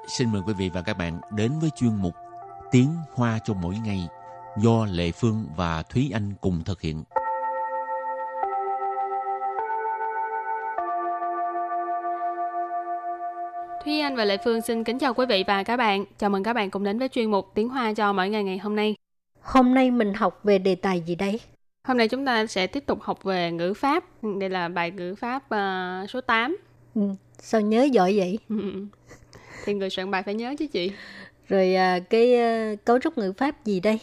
[0.09, 2.15] Xin mời quý vị và các bạn đến với chuyên mục
[2.71, 4.09] Tiếng Hoa cho mỗi ngày
[4.59, 7.05] do Lệ Phương và Thúy Anh cùng thực hiện.
[13.85, 16.05] Thúy Anh và Lệ Phương xin kính chào quý vị và các bạn.
[16.19, 18.59] Chào mừng các bạn cùng đến với chuyên mục Tiếng Hoa cho mỗi ngày ngày
[18.59, 18.95] hôm nay.
[19.43, 21.41] Hôm nay mình học về đề tài gì đây?
[21.89, 24.05] Hôm nay chúng ta sẽ tiếp tục học về ngữ pháp.
[24.41, 26.57] Đây là bài ngữ pháp uh, số 8.
[26.95, 27.03] Ừ,
[27.39, 28.39] sao nhớ giỏi vậy?
[29.65, 30.93] Thì người soạn bài phải nhớ chứ chị.
[31.49, 34.01] Rồi à, cái uh, cấu trúc ngữ pháp gì đây?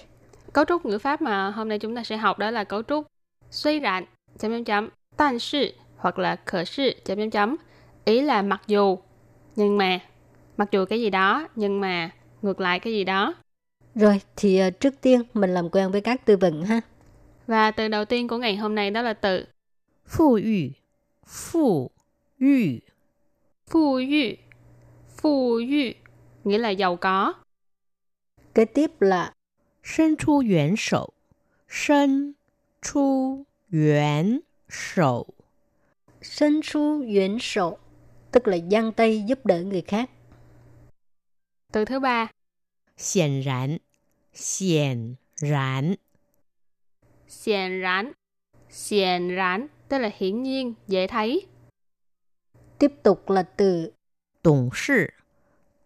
[0.54, 3.08] Cấu trúc ngữ pháp mà hôm nay chúng ta sẽ học đó là cấu trúc
[3.52, 4.06] suy rạn,
[4.40, 7.56] chấm chấm chấm, tan sự hoặc là khở sự, chấm chấm chấm.
[8.06, 8.98] Ý là mặc dù,
[9.56, 10.00] nhưng mà,
[10.58, 12.10] mặc dù cái gì đó, nhưng mà
[12.42, 13.36] ngược lại cái gì đó.
[13.96, 16.82] Rồi, thì uh, trước tiên mình làm quen với các từ vựng ha.
[17.48, 19.46] Và từ đầu tiên của ngày hôm nay đó là từ
[20.08, 20.70] Phụ yu,
[21.26, 21.92] phụ
[22.40, 22.80] yu,
[23.68, 24.45] Phu yu.
[25.26, 25.94] Phu yu,
[26.44, 27.34] nghĩa là giàu có.
[28.54, 29.34] Kế tiếp là
[29.84, 31.10] Sân chu yuán sầu.
[31.70, 32.34] Sân
[32.82, 35.26] chu yuán sầu.
[36.22, 37.78] Sân chu yuán sầu,
[38.32, 40.10] tức là giang tay giúp đỡ người khác.
[41.72, 42.28] Từ thứ ba.
[43.14, 43.78] Hiển rán.
[44.60, 45.96] Hiển rán.
[47.46, 48.12] Hiển rán.
[48.90, 51.46] Hiển rán, tức là hiển nhiên, dễ thấy.
[52.80, 53.92] Tiếp tục là từ
[54.46, 55.08] Tổng sự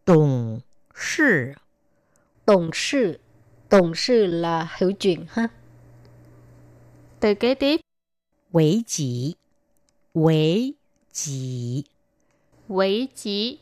[0.10, 0.60] Tổng
[0.96, 1.54] sự
[2.46, 3.20] Tổng sự
[3.70, 5.48] Tổng sự là hiểu chuyện ha.
[7.20, 7.82] Từ kế tiếp.
[8.52, 9.36] Quỷ chỉ.
[10.14, 10.74] Quỷ
[11.12, 11.84] chỉ.
[12.68, 13.60] Quỷ chỉ.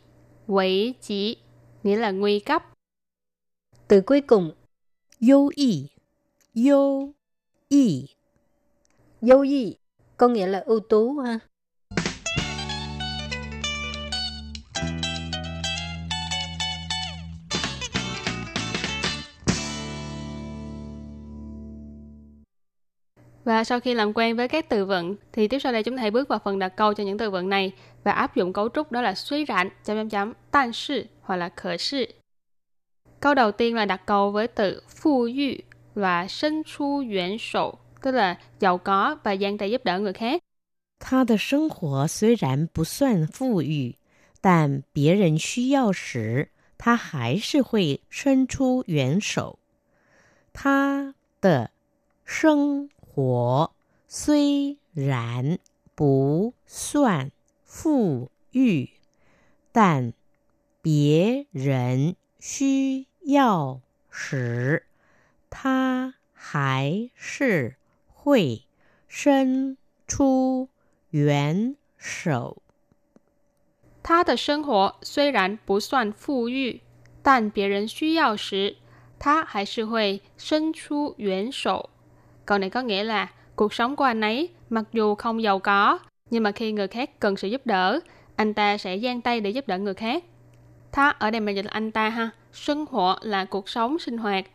[0.48, 1.38] Quỷ chỉ.
[1.84, 2.64] Nghĩa là nguy cấp.
[3.88, 4.52] Từ cuối cùng.
[5.20, 5.88] Yêu y.
[6.54, 7.14] Yêu
[7.70, 8.08] y.
[9.22, 9.76] Yêu y
[10.18, 11.40] Có nghĩa là ưu tú ha.
[23.47, 26.01] Và sau khi làm quen với các từ vựng thì tiếp sau đây chúng ta
[26.01, 27.73] hãy bước vào phần đặt câu cho những từ vựng này
[28.05, 31.37] và áp dụng cấu trúc đó là suy rạn chấm chấm chấm tan sự hoặc
[31.37, 32.07] là khở sự.
[33.21, 35.55] Câu đầu tiên là đặt câu với từ phu yu
[35.95, 40.13] và sân chu yuan sổ tức là giàu có và giang tay giúp đỡ người
[40.13, 40.43] khác.
[41.05, 43.97] 他的生活虽然不算富裕，
[44.41, 46.49] 但别人需要时，
[46.79, 49.59] 他还是会伸出援手。
[50.53, 51.71] 他的
[52.25, 53.74] 生 活
[54.08, 55.58] 虽然
[55.96, 57.32] 不算
[57.64, 58.92] 富裕，
[59.72, 60.14] 但
[60.84, 64.86] 别人需要时，
[65.50, 67.78] 他还是
[68.14, 68.68] 会
[69.08, 70.70] 伸出
[71.10, 72.62] 援手。
[74.04, 76.84] 他的生活虽然不算富裕，
[77.24, 78.78] 但别人需要时，
[79.18, 81.90] 他还是会伸出援手。
[82.48, 86.44] Câu này có nghĩa là cuộc sống của anh ấy mặc dù không giàu có, nhưng
[86.44, 88.00] mà khi người khác cần sự giúp đỡ,
[88.36, 90.24] anh ta sẽ giang tay để giúp đỡ người khác.
[90.92, 92.30] Tha ở đây mình dịch là anh ta ha.
[92.54, 94.46] Sinh hoạt là cuộc sống sinh hoạt.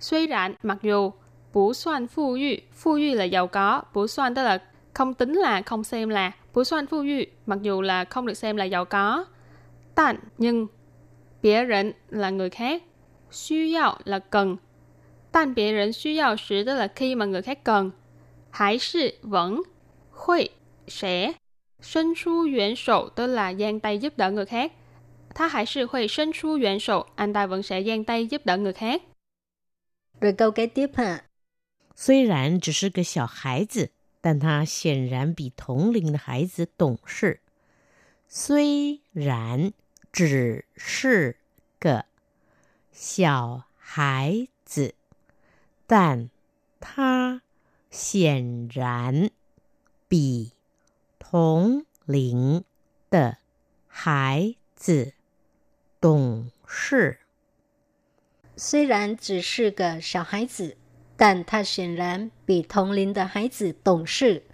[0.00, 1.12] Suy rạn mặc dù
[1.52, 4.58] bú xoan phu yu, phu yu là giàu có, bú xoan tức là
[4.94, 8.34] không tính là không xem là bú xoan phu yu mặc dù là không được
[8.34, 9.24] xem là giàu có.
[9.94, 10.66] Tàn nhưng
[11.42, 12.82] biệt 人 là người khác.
[13.30, 14.56] Suy yào là cần.
[15.31, 17.91] Tàn biệt 人 suy yào sử tức là khi mà người khác cần.
[18.51, 19.61] Hải sự vẫn.
[20.11, 20.49] Hội
[20.87, 21.33] sẽ.
[21.81, 24.71] Sân chu yuan sổ tức là giang tay giúp đỡ người khác.
[25.35, 28.45] Tha hải sự hội sân chu yuan sổ, anh ta vẫn sẽ giang tay giúp
[28.45, 29.01] đỡ người khác.
[30.21, 31.21] Rồi câu kế tiếp ha.
[31.95, 33.89] 虽然只是个小孩子，
[34.21, 37.39] 但他显然比同龄的孩子懂事。
[38.27, 39.71] 虽然
[40.11, 41.37] 只是
[41.79, 42.05] 个
[42.91, 44.95] 小孩子，
[45.90, 46.30] 但
[46.78, 47.42] 他
[47.90, 49.28] 显然
[50.06, 50.52] 比
[51.18, 52.62] 同龄
[53.10, 53.38] 的
[53.88, 55.14] 孩子
[56.00, 57.18] 懂事。
[58.56, 60.76] 虽然只是个小孩子，
[61.16, 64.44] 但他显然比同龄的孩子懂事。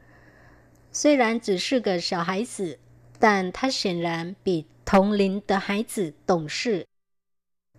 [0.90, 2.79] 虽然只是个小孩子，
[3.18, 6.87] 但他显然比同龄的孩子懂事。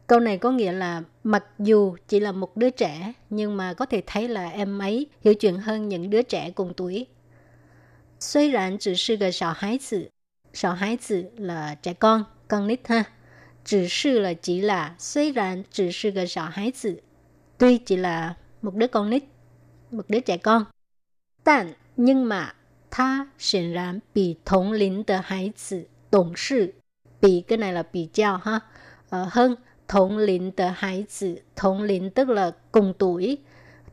[0.06, 3.86] Câu này có nghĩa là mặc dù chỉ là một đứa trẻ nhưng mà có
[3.86, 7.06] thể thấy là em ấy hiểu chuyện hơn những đứa trẻ cùng tuổi.
[8.20, 10.10] 虽然只是个小孩子，
[10.52, 13.04] 小孩子 là trẻ con, con nít ha.
[13.64, 17.02] 只是 là chỉ là, 虽然只是个小孩子,
[17.58, 19.24] tuy chỉ là một đứa con nít,
[19.90, 20.66] một đứa trẻ con.
[21.44, 22.54] 但 nhưng mà
[22.90, 26.74] 他显然比同龄的孩子懂事，
[27.20, 28.60] 比 cái này là 比较 ha,
[29.10, 29.56] uh, hơn
[29.87, 33.37] thống lĩnh de hải tử, thống tức là cùng tuổi,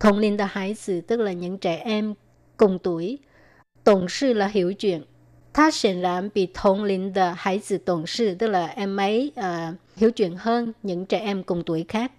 [0.01, 2.15] thống lĩnh hải tử tức là những trẻ em
[2.57, 3.19] cùng tuổi,
[3.85, 5.05] tổng sự là hiểu chuyện.
[5.53, 6.85] Ta hiển nhiên bị thống
[7.37, 8.07] hải tử tổng
[8.39, 12.13] tức là em ấy uh, hiểu chuyện hơn những trẻ em cùng tuổi khác.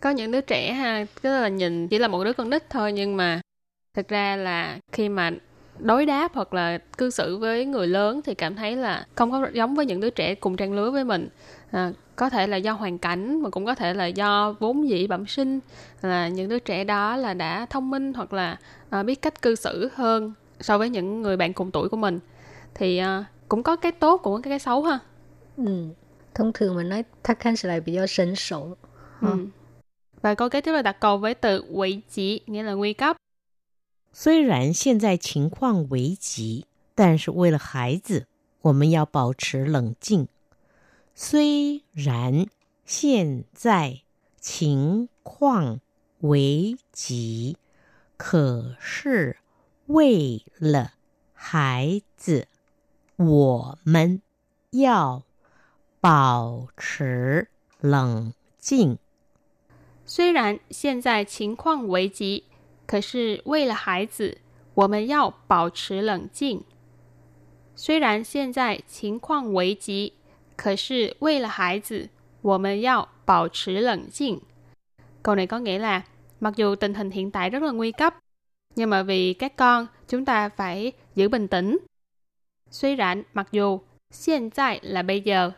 [0.00, 2.92] Có những đứa trẻ ha, tức là nhìn chỉ là một đứa con nít thôi
[2.92, 3.40] nhưng mà
[3.94, 5.30] thực ra là khi mà
[5.78, 9.48] đối đáp hoặc là cư xử với người lớn thì cảm thấy là không có
[9.52, 11.28] giống với những đứa trẻ cùng trang lứa với mình.
[11.70, 15.06] À, có thể là do hoàn cảnh mà cũng có thể là do vốn dĩ
[15.06, 15.60] bẩm sinh.
[16.02, 18.56] Là những đứa trẻ đó là đã thông minh hoặc là
[18.90, 22.18] à, biết cách cư xử hơn so với những người bạn cùng tuổi của mình.
[22.74, 24.98] Thì à, cũng có cái tốt cũng có cái, cái xấu ha.
[25.56, 25.84] Ừ.
[26.34, 28.76] thông thường mà nói ta kan lại bị do sấn sổ
[29.20, 29.28] ừ.
[30.22, 33.16] và câu kế tiếp là đặt câu với từ nguy chỉ nghĩa là nguy cấp
[34.18, 38.26] 虽然现在情况危急，但是为了孩子，
[38.62, 40.26] 我们要保持冷静。
[41.14, 42.46] 虽然
[42.86, 44.00] 现在
[44.40, 45.82] 情况
[46.20, 47.58] 危急，
[48.16, 49.36] 可是
[49.84, 50.94] 为了
[51.34, 52.48] 孩子，
[53.16, 54.22] 我们
[54.70, 55.24] 要
[56.00, 57.48] 保持
[57.80, 58.96] 冷静。
[60.06, 62.44] 虽然现在情况危急。
[62.85, 64.37] 可是为了孩子，
[64.73, 66.63] 我们要保持冷静。
[67.75, 70.13] 虽然现在情况危急，
[70.55, 72.09] 可是为了孩子，
[72.41, 74.41] 我们要保持冷静。
[75.23, 76.03] Câu này có nghĩa là
[76.39, 78.15] mặc dù tình hình hiện tại rất là nguy cấp,
[78.75, 81.77] nhưng mà vì các con, chúng ta phải giữ bình tĩnh.
[82.69, 83.79] Suy rạn mặc dù,
[84.27, 85.51] hiện tại là bây giờ,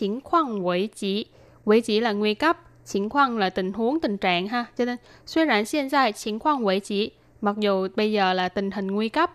[0.00, 1.26] tình huống nguy chỉ,
[1.64, 4.65] nguy chỉ là nguy cấp, 情况 là tình huống, tình trạng ha.
[4.77, 4.97] Cho nên,
[5.35, 9.09] tuy rằng hiện tại chính khoang 危急, mặc dù bây giờ là tình hình nguy
[9.09, 9.31] cấp.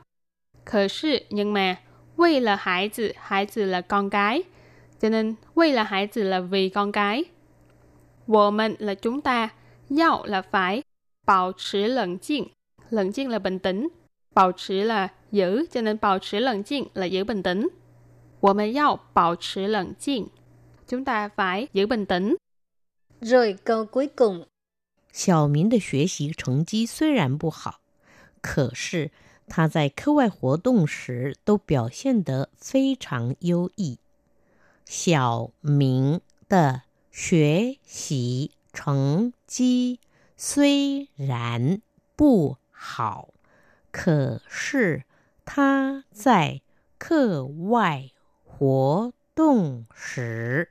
[0.64, 1.76] Khờ sự, nhưng mà,
[2.16, 4.42] vì là hải tử, hải tử là con cái.
[5.00, 7.24] Cho nên, vì là hải tử là vì con cái.
[8.26, 9.48] Wo mình là chúng ta,
[9.98, 10.82] yao là phải,
[11.26, 12.44] bảo trì lẫn chinh.
[12.90, 13.88] Lẫn chinh là bình tĩnh.
[14.34, 17.68] Bảo trì là giữ, cho nên bảo trì lẫn chinh là giữ bình tĩnh.
[18.40, 20.26] Wo mình yao bảo trì lẫn chinh.
[20.88, 22.36] Chúng ta phải giữ bình tĩnh.
[23.24, 24.46] Rồi câu cuối cùng.
[25.12, 27.80] 小明的学习成绩虽然不好，
[28.40, 29.12] 可是
[29.46, 34.00] 他在课外活动时都表现得非常优异。
[34.84, 36.82] 小明的
[37.12, 40.00] 学习成绩
[40.36, 41.80] 虽然
[42.16, 43.28] 不好，
[43.92, 45.04] 可是
[45.44, 46.60] 他在
[46.98, 48.10] 课外
[48.44, 50.70] 活动时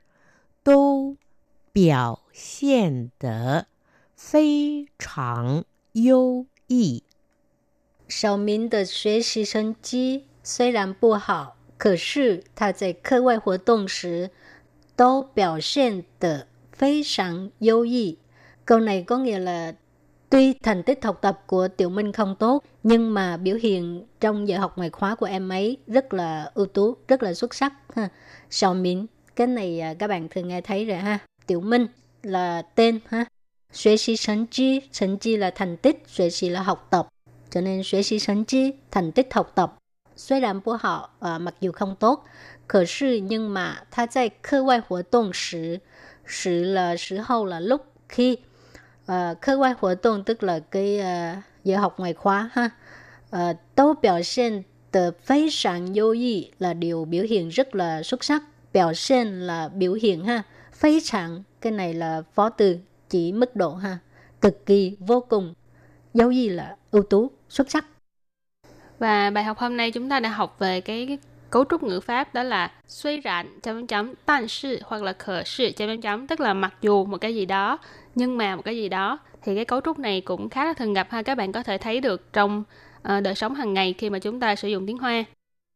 [0.62, 1.16] 都
[1.73, 3.65] 表现得
[4.15, 7.03] 非常优异。
[8.07, 14.31] 小明的学习成绩虽然不好，可是他在课外活动时
[14.95, 18.17] 都表现得非常优异。
[18.65, 19.75] Câu này có nghĩa là
[20.29, 24.47] tuy thành tích học tập của Tiểu Minh không tốt, nhưng mà biểu hiện trong
[24.47, 27.73] giờ học ngoại khóa của em ấy rất là ưu tú, rất là xuất sắc.
[27.95, 28.09] Ha.
[28.49, 31.19] Xiao Minh, cái này à, các bạn thường nghe thấy rồi ha.
[31.47, 31.87] Tiểu Minh
[32.23, 33.25] là tên ha.
[33.73, 37.07] Xuế sĩ thành chi, thành chi là thành tích, xuế sĩ là học tập.
[37.49, 39.73] Cho nên xuế sĩ thành chi, thành tích học tập.
[40.17, 42.23] 虽然不好, à, mặc dù không tốt,
[42.67, 45.79] 可是 nhưng mà 他在课外活动时,
[46.25, 48.39] sự là时候là lúc khi
[49.05, 52.71] uh, 课外活动 tức là cái uh, giờ học ngoài khóa ha.
[53.31, 58.43] Uh, 都表现的非常优异 là điều biểu hiện rất là xuất sắc.
[58.73, 60.43] Biểu hiện là biểu hiện ha.
[60.82, 63.98] phái trạng, cái này là phó từ chỉ mức độ ha.
[64.40, 65.54] Cực kỳ, vô cùng.
[66.14, 67.84] Dấu gì là ưu tú, xuất sắc.
[68.98, 71.18] Và bài học hôm nay chúng ta đã học về cái, cái
[71.50, 75.42] cấu trúc ngữ pháp đó là suy rạn chấm chấm tan sự hoặc là khở
[75.44, 77.78] sự chấm chấm chấm tức là mặc dù một cái gì đó
[78.14, 80.92] nhưng mà một cái gì đó thì cái cấu trúc này cũng khá là thường
[80.92, 82.64] gặp ha các bạn có thể thấy được trong
[82.98, 85.24] uh, đời sống hàng ngày khi mà chúng ta sử dụng tiếng hoa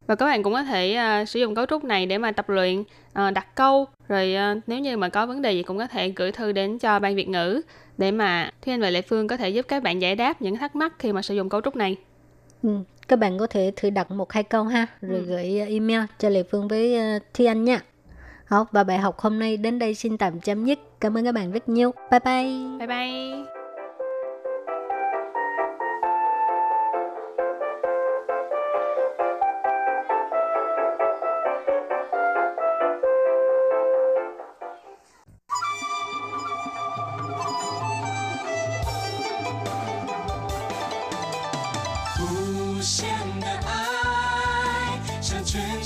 [0.06, 2.48] và các bạn cũng có thể uh, sử dụng cấu trúc này để mà tập
[2.48, 5.86] luyện uh, đặt câu rồi uh, nếu như mà có vấn đề gì cũng có
[5.86, 7.60] thể gửi thư đến cho ban Việt ngữ
[7.98, 10.56] để mà Thúy Anh và Lệ Phương có thể giúp các bạn giải đáp những
[10.56, 11.96] thắc mắc khi mà sử dụng cấu trúc này.
[12.62, 12.70] Ừ,
[13.08, 15.24] các bạn có thể thử đặt một hai câu ha, rồi ừ.
[15.26, 16.96] gửi email cho Lệ Phương với
[17.34, 17.80] Thúy Anh nha.
[18.46, 20.78] Học và bài học hôm nay đến đây xin tạm chấm dứt.
[21.00, 21.94] Cảm ơn các bạn rất nhiều.
[22.10, 22.78] Bye bye.
[22.78, 23.55] Bye bye.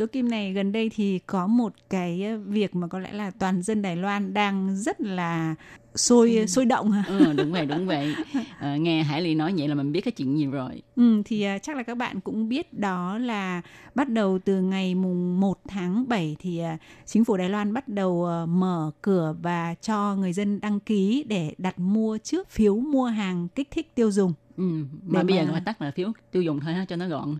[0.00, 3.30] Tố Kim này gần đây thì có một cái ờ, việc mà có lẽ là
[3.30, 5.54] toàn dân Đài Loan đang rất là
[5.94, 6.46] sôi ừ.
[6.46, 7.04] sôi động hả?
[7.08, 8.14] Ừ, đúng vậy, đúng vậy.
[8.58, 10.82] À, nghe Hải Ly nói vậy là mình biết cái chuyện gì rồi.
[10.96, 13.62] Ừ, thì uh, chắc là các bạn cũng biết đó là
[13.94, 17.88] bắt đầu từ ngày mùng 1 tháng 7 thì uh, chính phủ Đài Loan bắt
[17.88, 22.76] đầu uh, mở cửa và cho người dân đăng ký để đặt mua trước phiếu
[22.76, 24.32] mua hàng kích thích tiêu dùng.
[24.56, 24.64] Ừ,
[25.06, 25.44] mà để bây mà...
[25.44, 27.36] giờ phải tắt là phiếu tiêu dùng thôi ha cho nó gọn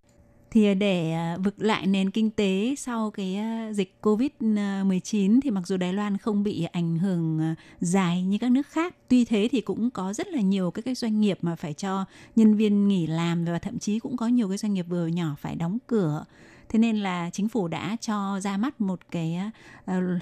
[0.50, 5.50] thì à, để à, vực lại nền kinh tế sau cái à, dịch Covid-19 thì
[5.50, 9.48] mặc dù Đài Loan không bị ảnh hưởng dài như các nước khác, tuy thế
[9.52, 12.04] thì cũng có rất là nhiều các cái doanh nghiệp mà phải cho
[12.36, 15.36] nhân viên nghỉ làm và thậm chí cũng có nhiều cái doanh nghiệp vừa nhỏ
[15.40, 16.24] phải đóng cửa.
[16.68, 19.40] Thế nên là chính phủ đã cho ra mắt một cái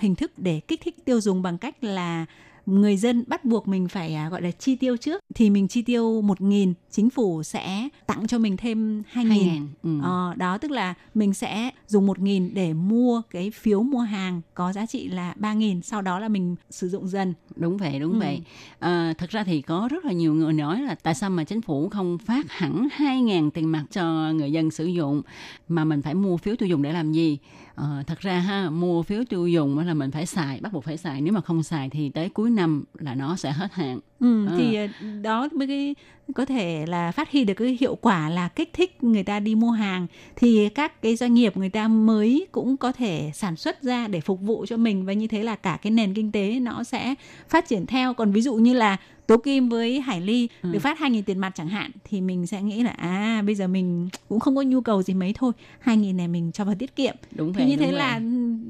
[0.01, 2.27] hình thức để kích thích tiêu dùng bằng cách là
[2.69, 5.83] người dân bắt buộc mình phải à, gọi là chi tiêu trước thì mình chi
[5.83, 10.01] tiêu một nghìn chính phủ sẽ tặng cho mình thêm hai nghìn ừ.
[10.03, 14.41] ờ, đó tức là mình sẽ dùng một nghìn để mua cái phiếu mua hàng
[14.55, 17.99] có giá trị là ba nghìn sau đó là mình sử dụng dần đúng vậy
[18.01, 18.19] đúng ừ.
[18.19, 18.41] vậy
[18.79, 21.63] à, thật ra thì có rất là nhiều người nói là tại sao mà chính
[21.63, 25.23] phủ không phát hẳn hai ngàn tiền mặt cho người dân sử dụng
[25.69, 27.39] mà mình phải mua phiếu tiêu dùng để làm gì
[27.81, 30.97] à, thật ra ha mua phiếu tiêu dùng là mình phải xài bắt buộc phải
[30.97, 31.21] xài.
[31.21, 34.01] Nếu mà không xài thì tới cuối năm là nó sẽ hết hạn.
[34.21, 34.55] Ừ, à.
[34.59, 34.87] thì ờ,
[35.23, 35.95] đó mới cái
[36.35, 39.55] có thể là phát huy được cái hiệu quả là kích thích người ta đi
[39.55, 40.07] mua hàng.
[40.37, 44.21] Thì các cái doanh nghiệp người ta mới cũng có thể sản xuất ra để
[44.21, 45.07] phục vụ cho mình.
[45.07, 47.15] Và như thế là cả cái nền kinh tế nó sẽ
[47.49, 48.15] phát triển theo.
[48.15, 48.97] Còn ví dụ như là
[49.29, 50.73] Tố Kim với Hải Ly ừ.
[50.73, 53.69] được phát 2.000 tiền mặt chẳng hạn thì mình sẽ nghĩ là à bây giờ
[53.69, 55.53] mình cũng không có nhu cầu gì mấy thôi
[55.85, 57.99] 2.000 này mình cho vào tiết kiệm đúng thì vậy, như thế vậy.
[57.99, 58.21] là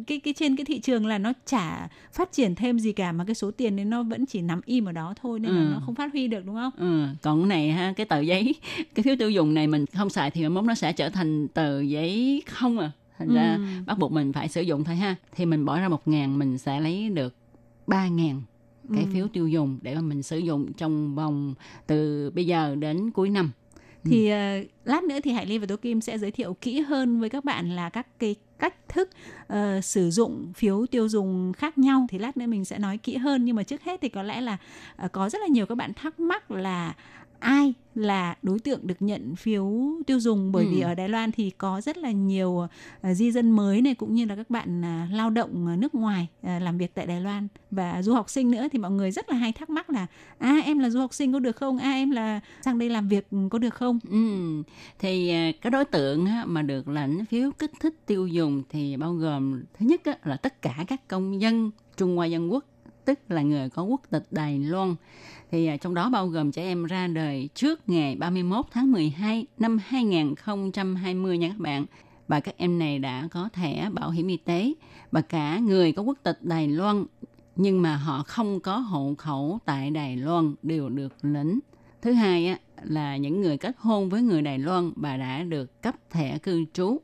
[0.07, 3.25] cái cái trên cái thị trường là nó chả phát triển thêm gì cả mà
[3.25, 5.57] cái số tiền đấy nó vẫn chỉ nằm im ở đó thôi nên ừ.
[5.57, 6.73] là nó không phát huy được đúng không?
[6.79, 7.07] Ừ.
[7.23, 8.55] Còn cái này ha cái tờ giấy
[8.95, 11.81] cái phiếu tiêu dùng này mình không xài thì mốt nó sẽ trở thành tờ
[11.81, 13.35] giấy không à thành ừ.
[13.35, 16.39] ra bắt buộc mình phải sử dụng thôi ha thì mình bỏ ra một ngàn
[16.39, 17.35] mình sẽ lấy được
[17.87, 18.43] ba ngàn
[18.95, 19.11] cái ừ.
[19.13, 21.55] phiếu tiêu dùng để mà mình sử dụng trong vòng
[21.87, 23.51] từ bây giờ đến cuối năm.
[24.05, 27.21] Thì uh, lát nữa thì Hải Ly và Tố Kim sẽ giới thiệu kỹ hơn
[27.21, 29.11] với các bạn là các cái cách thức
[29.53, 32.07] uh, sử dụng phiếu tiêu dùng khác nhau.
[32.11, 34.41] Thì lát nữa mình sẽ nói kỹ hơn nhưng mà trước hết thì có lẽ
[34.41, 34.57] là
[35.05, 36.95] uh, có rất là nhiều các bạn thắc mắc là
[37.41, 39.73] ai là đối tượng được nhận phiếu
[40.07, 40.71] tiêu dùng bởi ừ.
[40.71, 42.69] vì ở Đài Loan thì có rất là nhiều uh,
[43.13, 46.27] di dân mới này cũng như là các bạn uh, lao động uh, nước ngoài
[46.41, 49.29] uh, làm việc tại Đài Loan và du học sinh nữa thì mọi người rất
[49.31, 50.07] là hay thắc mắc là
[50.39, 51.79] à em là du học sinh có được không?
[51.79, 53.99] À em là sang đây làm việc có được không?
[54.11, 54.63] Ừ.
[54.99, 58.97] Thì uh, cái đối tượng uh, mà được lãnh phiếu kích thích tiêu dùng thì
[58.97, 62.65] bao gồm thứ nhất uh, là tất cả các công dân Trung Hoa Dân Quốc
[63.09, 64.95] tức là người có quốc tịch Đài Loan
[65.51, 69.47] thì à, trong đó bao gồm trẻ em ra đời trước ngày 31 tháng 12
[69.59, 71.87] năm 2020 nha các bạn.
[72.29, 74.73] Và các em này đã có thẻ bảo hiểm y tế
[75.13, 77.05] và cả người có quốc tịch Đài Loan
[77.57, 81.59] nhưng mà họ không có hộ khẩu tại Đài Loan đều được lĩnh.
[82.03, 85.83] Thứ hai á, là những người kết hôn với người Đài Loan và đã được
[85.83, 87.01] cấp thẻ cư trú.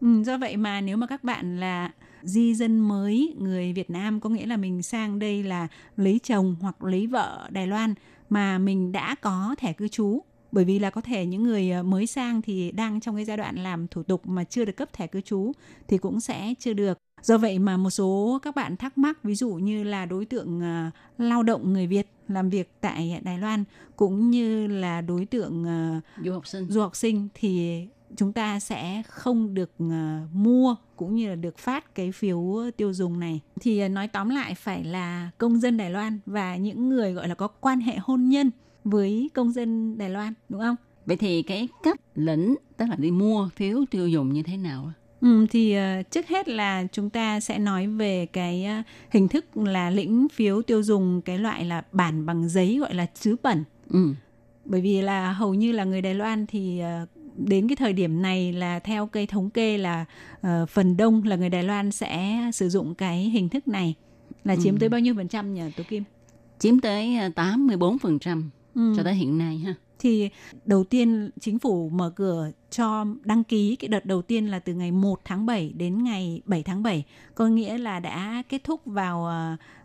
[0.00, 1.90] Ừ, do vậy mà nếu mà các bạn là
[2.22, 6.56] di dân mới người Việt Nam có nghĩa là mình sang đây là lấy chồng
[6.60, 7.94] hoặc lấy vợ Đài Loan
[8.30, 10.20] mà mình đã có thẻ cư trú.
[10.52, 13.36] Bởi vì là có thể những người ờ, mới sang thì đang trong cái giai
[13.36, 15.52] đoạn làm thủ tục mà chưa được cấp thẻ cư trú
[15.88, 16.98] thì cũng sẽ chưa được.
[17.22, 20.58] Do vậy mà một số các bạn thắc mắc ví dụ như là đối tượng
[20.58, 23.64] uh, lao động người Việt làm việc tại Đài Loan
[23.96, 25.64] cũng như là đối tượng
[25.96, 26.66] uh, du học sinh.
[26.70, 27.80] du học sinh thì
[28.16, 29.90] chúng ta sẽ không được uh,
[30.32, 34.28] mua cũng như là được phát cái phiếu tiêu dùng này thì uh, nói tóm
[34.28, 37.96] lại phải là công dân Đài Loan và những người gọi là có quan hệ
[37.98, 38.50] hôn nhân
[38.84, 40.76] với công dân Đài Loan đúng không?
[41.06, 44.92] Vậy thì cái cách lĩnh tức là đi mua phiếu tiêu dùng như thế nào?
[45.20, 49.56] Ừ, thì uh, trước hết là chúng ta sẽ nói về cái uh, hình thức
[49.56, 53.64] là lĩnh phiếu tiêu dùng cái loại là bản bằng giấy gọi là chữ bẩn.
[53.90, 54.14] Ừ.
[54.64, 57.08] Bởi vì là hầu như là người Đài Loan thì uh,
[57.48, 60.04] đến cái thời điểm này là theo cây thống kê là
[60.40, 63.94] uh, phần đông là người Đài Loan sẽ sử dụng cái hình thức này
[64.44, 64.78] là chiếm ừ.
[64.80, 66.04] tới bao nhiêu phần trăm nhỉ Tố Kim?
[66.58, 68.94] Chiếm tới 84 phần trăm ừ.
[68.96, 70.28] cho tới hiện nay ha thì
[70.64, 74.74] đầu tiên chính phủ mở cửa cho đăng ký cái đợt đầu tiên là từ
[74.74, 78.80] ngày 1 tháng 7 đến ngày 7 tháng 7, có nghĩa là đã kết thúc
[78.84, 79.28] vào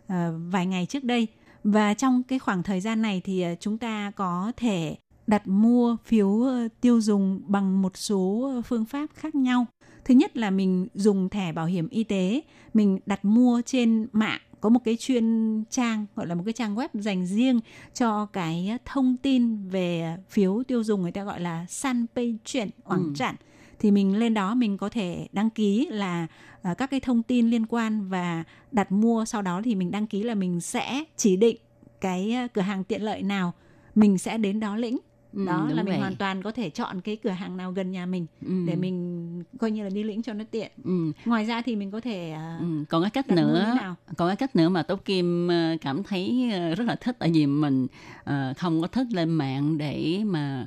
[0.06, 0.14] uh,
[0.50, 1.26] vài ngày trước đây.
[1.64, 4.96] Và trong cái khoảng thời gian này thì chúng ta có thể
[5.26, 9.66] đặt mua phiếu uh, tiêu dùng bằng một số phương pháp khác nhau.
[10.04, 12.40] Thứ nhất là mình dùng thẻ bảo hiểm y tế,
[12.74, 16.74] mình đặt mua trên mạng có một cái chuyên trang gọi là một cái trang
[16.74, 17.60] web dành riêng
[17.94, 22.70] cho cái thông tin về phiếu tiêu dùng người ta gọi là san pay chuyển
[22.84, 23.12] oảng ừ.
[23.16, 23.34] trạng
[23.78, 26.26] thì mình lên đó mình có thể đăng ký là
[26.70, 30.06] uh, các cái thông tin liên quan và đặt mua sau đó thì mình đăng
[30.06, 31.56] ký là mình sẽ chỉ định
[32.00, 33.52] cái ờ, cửa hàng tiện lợi nào
[33.94, 34.98] mình sẽ đến đó lĩnh
[35.36, 35.98] Ừ, đó là mình vậy.
[35.98, 38.52] hoàn toàn có thể chọn cái cửa hàng nào gần nhà mình ừ.
[38.66, 41.12] để mình coi như là đi lĩnh cho nó tiện ừ.
[41.24, 42.84] ngoài ra thì mình có thể ừ.
[42.88, 43.76] còn cái cách nữa
[44.16, 47.30] còn cái cách nữa mà tố kim ờ, cảm thấy ờ, rất là thích tại
[47.34, 47.86] vì mình
[48.30, 50.66] uh, không có thích lên mạng để mà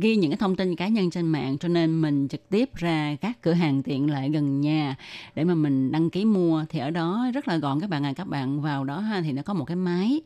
[0.00, 3.16] ghi những cái thông tin cá nhân trên mạng cho nên mình trực tiếp ra
[3.20, 4.96] các cửa hàng tiện lợi gần nhà
[5.34, 8.12] để mà mình đăng ký mua thì ở đó rất là gọn các bạn à
[8.12, 10.20] các bạn vào đó ha thì nó có một cái máy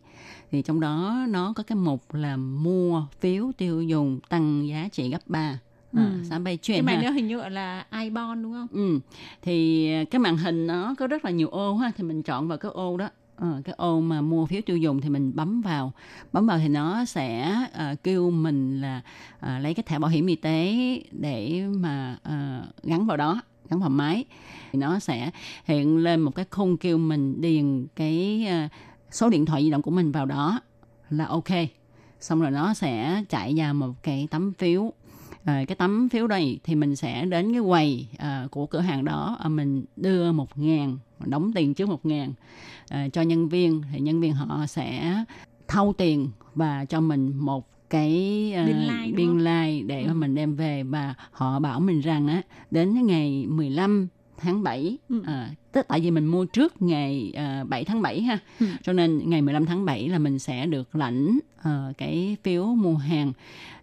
[0.53, 5.11] thì trong đó nó có cái mục là mua phiếu tiêu dùng tăng giá trị
[5.11, 5.59] gấp 3
[5.97, 6.39] À, ừ.
[6.39, 8.67] bay chuyển cái màn hình như gọi là iBond đúng không?
[8.73, 9.01] Ừ.
[9.43, 12.59] Thì cái màn hình nó có rất là nhiều ô ha thì mình chọn vào
[12.59, 13.09] cái ô đó.
[13.37, 15.93] À, cái ô mà mua phiếu tiêu dùng thì mình bấm vào
[16.33, 19.01] bấm vào thì nó sẽ uh, kêu mình là
[19.37, 20.77] uh, lấy cái thẻ bảo hiểm y tế
[21.11, 23.41] để mà uh, gắn vào đó
[23.71, 24.25] gắn vào máy
[24.73, 25.31] thì nó sẽ
[25.65, 28.71] hiện lên một cái khung kêu mình điền cái uh,
[29.13, 30.61] số điện thoại di động của mình vào đó
[31.11, 31.49] là ok.
[32.21, 34.93] Xong rồi nó sẽ chạy ra một cái tấm phiếu.
[35.45, 39.05] À, cái tấm phiếu đây thì mình sẽ đến cái quầy à, của cửa hàng
[39.05, 42.33] đó à, mình đưa một ngàn đóng tiền trước một ngàn
[42.89, 43.83] à, cho nhân viên.
[43.93, 45.17] Thì nhân viên họ sẽ
[45.69, 50.09] thâu tiền và cho mình một cái uh, biên lai, biên lai để ừ.
[50.09, 54.09] mà mình đem về và họ bảo mình rằng á đến ngày 15
[54.43, 55.23] tháng 7 ừ.
[55.27, 58.67] à, tức tại vì mình mua trước ngày uh, à, 7 tháng 7 ha ừ.
[58.83, 62.95] cho nên ngày 15 tháng 7 là mình sẽ được lãnh uh, cái phiếu mua
[62.95, 63.33] hàng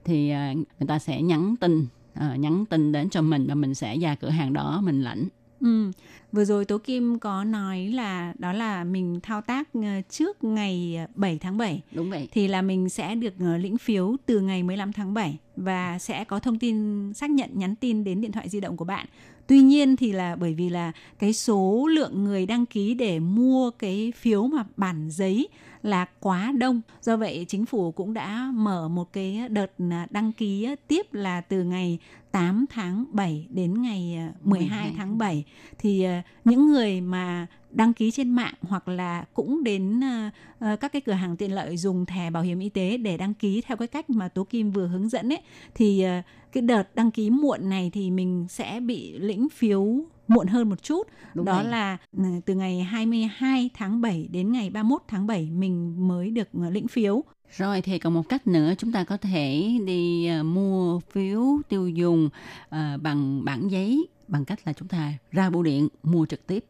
[0.05, 1.87] thì uh, người ta sẽ nhắn tin
[2.17, 5.27] uh, nhắn tin đến cho mình và mình sẽ ra cửa hàng đó mình lãnh
[5.61, 5.91] Ừ.
[6.31, 9.69] Vừa rồi Tố Kim có nói là đó là mình thao tác
[10.09, 11.81] trước ngày 7 tháng 7.
[11.91, 12.27] Đúng vậy.
[12.31, 16.39] Thì là mình sẽ được lĩnh phiếu từ ngày 15 tháng 7 và sẽ có
[16.39, 19.05] thông tin xác nhận nhắn tin đến điện thoại di động của bạn
[19.49, 23.71] tuy nhiên thì là bởi vì là cái số lượng người đăng ký để mua
[23.71, 25.47] cái phiếu mà bản giấy
[25.83, 29.71] là quá đông do vậy chính phủ cũng đã mở một cái đợt
[30.09, 31.99] đăng ký tiếp là từ ngày
[32.31, 34.93] 8 tháng 7 đến ngày 12 12.
[34.97, 35.43] tháng 7
[35.77, 36.13] thì ờ,
[36.45, 41.13] những người mà đăng ký trên mạng hoặc là cũng đến uh, các cái cửa
[41.13, 44.09] hàng tiện lợi dùng thẻ bảo hiểm y tế để đăng ký theo cái cách
[44.09, 45.41] mà Tố Kim vừa hướng dẫn ấy
[45.75, 46.05] thì
[46.51, 49.85] cái đợt đăng ký muộn này thì mình sẽ bị lĩnh phiếu
[50.27, 51.07] muộn hơn một chút.
[51.33, 51.71] Đúng Đó này.
[51.71, 51.97] là
[52.45, 57.23] từ ngày 22 tháng 7 đến ngày 31 tháng 7 mình mới được lĩnh phiếu.
[57.57, 61.89] Rồi thì còn một cách nữa chúng ta có thể đi uh, mua phiếu tiêu
[61.89, 62.29] dùng
[62.65, 66.65] uh, bằng bản giấy bằng cách là chúng ta ra bưu điện mua trực tiếp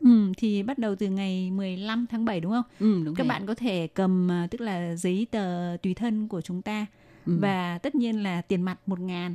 [0.00, 2.64] Ừ, thì bắt đầu từ ngày 15 tháng 7 đúng không?
[2.80, 6.62] Ừ, đúng Các bạn có thể cầm tức là giấy tờ tùy thân của chúng
[6.62, 6.86] ta
[7.26, 7.38] ừ.
[7.40, 9.34] và tất nhiên là tiền mặt một ngàn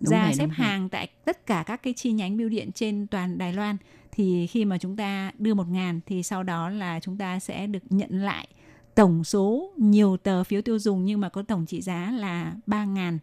[0.00, 0.88] đúng ra rồi, xếp hàng rồi.
[0.88, 3.76] tại tất cả các cái chi nhánh bưu điện trên toàn Đài Loan
[4.12, 7.66] thì khi mà chúng ta đưa một ngàn thì sau đó là chúng ta sẽ
[7.66, 8.48] được nhận lại
[8.94, 12.84] tổng số nhiều tờ phiếu tiêu dùng nhưng mà có tổng trị giá là ba
[12.84, 13.18] ngàn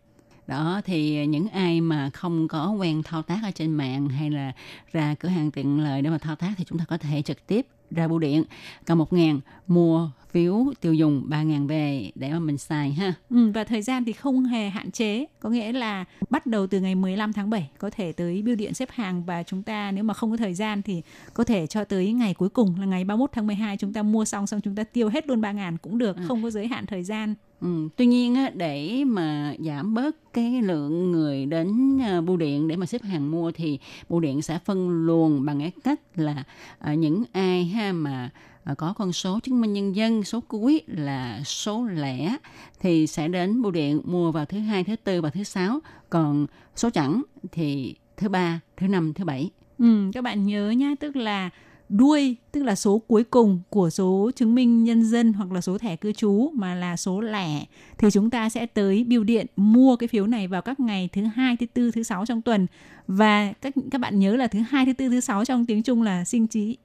[0.47, 4.51] đó thì những ai mà không có quen thao tác ở trên mạng hay là
[4.91, 7.47] ra cửa hàng tiện lợi để mà thao tác thì chúng ta có thể trực
[7.47, 8.44] tiếp ra bưu điện,
[8.86, 13.14] còn 1 ngàn mua phiếu tiêu dùng 3 ngàn về để mà mình xài ha.
[13.30, 16.80] Ừ, và thời gian thì không hề hạn chế, có nghĩa là bắt đầu từ
[16.80, 20.04] ngày 15 tháng 7 có thể tới bưu điện xếp hàng và chúng ta nếu
[20.04, 21.02] mà không có thời gian thì
[21.34, 24.26] có thể cho tới ngày cuối cùng là ngày 31 tháng 12 chúng ta mua
[24.26, 26.24] xong xong chúng ta tiêu hết luôn 3 ngàn cũng được, Ừ.
[26.28, 27.36] không có giới hạn thời gian.
[27.62, 27.90] Ừ.
[27.96, 32.76] Tuy nhiên á, để mà giảm bớt cái lượng người đến à, bưu điện để
[32.76, 33.80] mà xếp hàng mua thì
[34.10, 36.44] bưu điện sẽ phân luồng bằng cái cách là
[36.80, 38.30] à, những ai ha mà
[38.64, 42.38] à, có con số chứng minh nhân dân số cuối là số lẻ
[42.80, 45.80] thì sẽ đến bưu điện mua vào thứ hai, thứ tư và thứ sáu.
[46.10, 47.22] Còn số chẵn
[47.52, 49.50] thì thứ ba, thứ năm, thứ bảy.
[49.80, 51.50] Ừ, các bạn nhớ nhá, tức là
[51.90, 55.78] đuôi tức là số cuối cùng của số chứng minh nhân dân hoặc là số
[55.78, 57.66] thẻ cư trú mà là số lẻ
[57.98, 61.22] thì chúng ta sẽ tới bưu điện mua cái phiếu này vào các ngày thứ
[61.36, 62.68] hai, thứ tư, thứ sáu trong tuần
[63.08, 66.02] và các các bạn nhớ là thứ hai, thứ tư, thứ sáu trong tiếng Trung
[66.02, 66.78] là sinh chí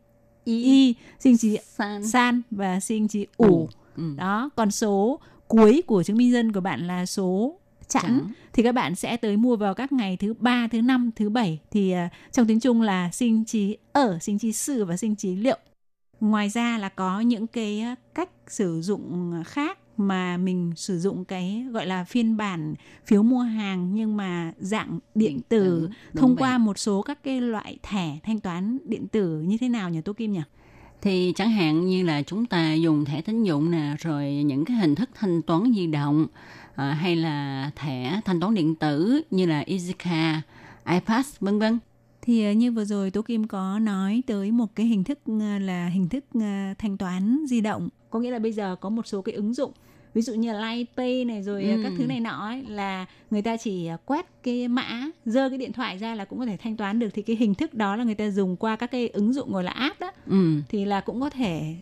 [0.49, 2.07] y, y sinh chí San.
[2.07, 3.69] san và sinh chí ủ.
[3.97, 4.15] Ừ.
[4.17, 8.33] Đó, còn số cuối của chứng minh nhân của bạn là số chẵn Chẵn.
[8.53, 11.59] thì các bạn sẽ tới mua vào các ngày thứ ba, thứ năm, thứ bảy
[11.71, 15.37] thì à, trong tiếng Trung là sinh chí ở, sinh chí sự và sinh chí
[15.37, 15.59] liệu.
[16.21, 21.25] Ngoài ra là có những cái à, cách sử dụng khác mà mình sử dụng
[21.25, 22.75] cái gọi là phiên bản
[23.07, 25.81] phiếu mua hàng nhưng mà dạng điện tử
[26.13, 26.43] đúng thông vậy.
[26.43, 30.01] qua một số các cái loại thẻ thanh toán điện tử như thế nào nhỉ
[30.01, 30.43] Tô Kim nhỉ?
[31.03, 34.77] thì chẳng hạn như là chúng ta dùng thẻ tín dụng nè rồi những cái
[34.77, 36.27] hình thức thanh toán di động
[36.75, 40.39] à, hay là thẻ thanh toán điện tử như là EasyCard,
[40.87, 41.79] iPass vân vân
[42.23, 45.59] Thì ờ, như vừa rồi Tố Kim có nói tới một cái hình thức ờ,
[45.59, 46.25] là hình thức
[46.79, 47.89] thanh toán di động.
[48.11, 49.73] Có nghĩa là bây giờ có một số cái ứng dụng
[50.15, 51.81] ví dụ như là Lightpay này rồi Ừ.
[51.83, 55.59] các thứ này nọ ấy, là người ta chỉ ờ, quét cái mã giơ cái
[55.59, 57.97] điện thoại ra là cũng có thể thanh toán được thì cái hình thức đó
[57.97, 60.61] là người ta dùng qua các cái ứng dụng gọi là app đó ừ.
[60.69, 61.75] thì là cũng có thể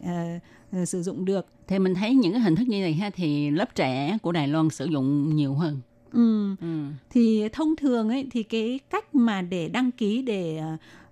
[0.72, 1.46] ờ, sử dụng được.
[1.68, 4.48] thì mình thấy những cái hình thức như này ha thì lớp trẻ của Đài
[4.48, 5.80] Loan sử dụng nhiều hơn
[6.12, 6.56] Ừ.
[6.60, 6.84] ừ.
[7.10, 10.60] thì thông thường ấy thì cái cách mà để đăng ký để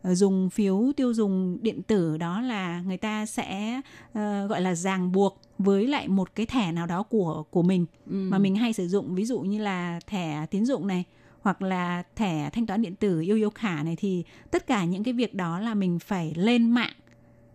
[0.05, 3.81] dùng phiếu tiêu dùng điện tử đó là người ta sẽ
[4.13, 7.87] ờ, gọi là ràng buộc với lại một cái thẻ nào đó của của mình
[8.11, 8.15] Ừ.
[8.31, 11.05] mà mình hay sử dụng ví dụ như là thẻ tín dụng này
[11.41, 15.05] hoặc là thẻ thanh toán điện tử yêu yêu khả này thì tất cả những
[15.05, 16.93] cái việc đó là mình phải lên mạng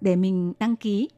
[0.01, 1.09] để mình đăng ký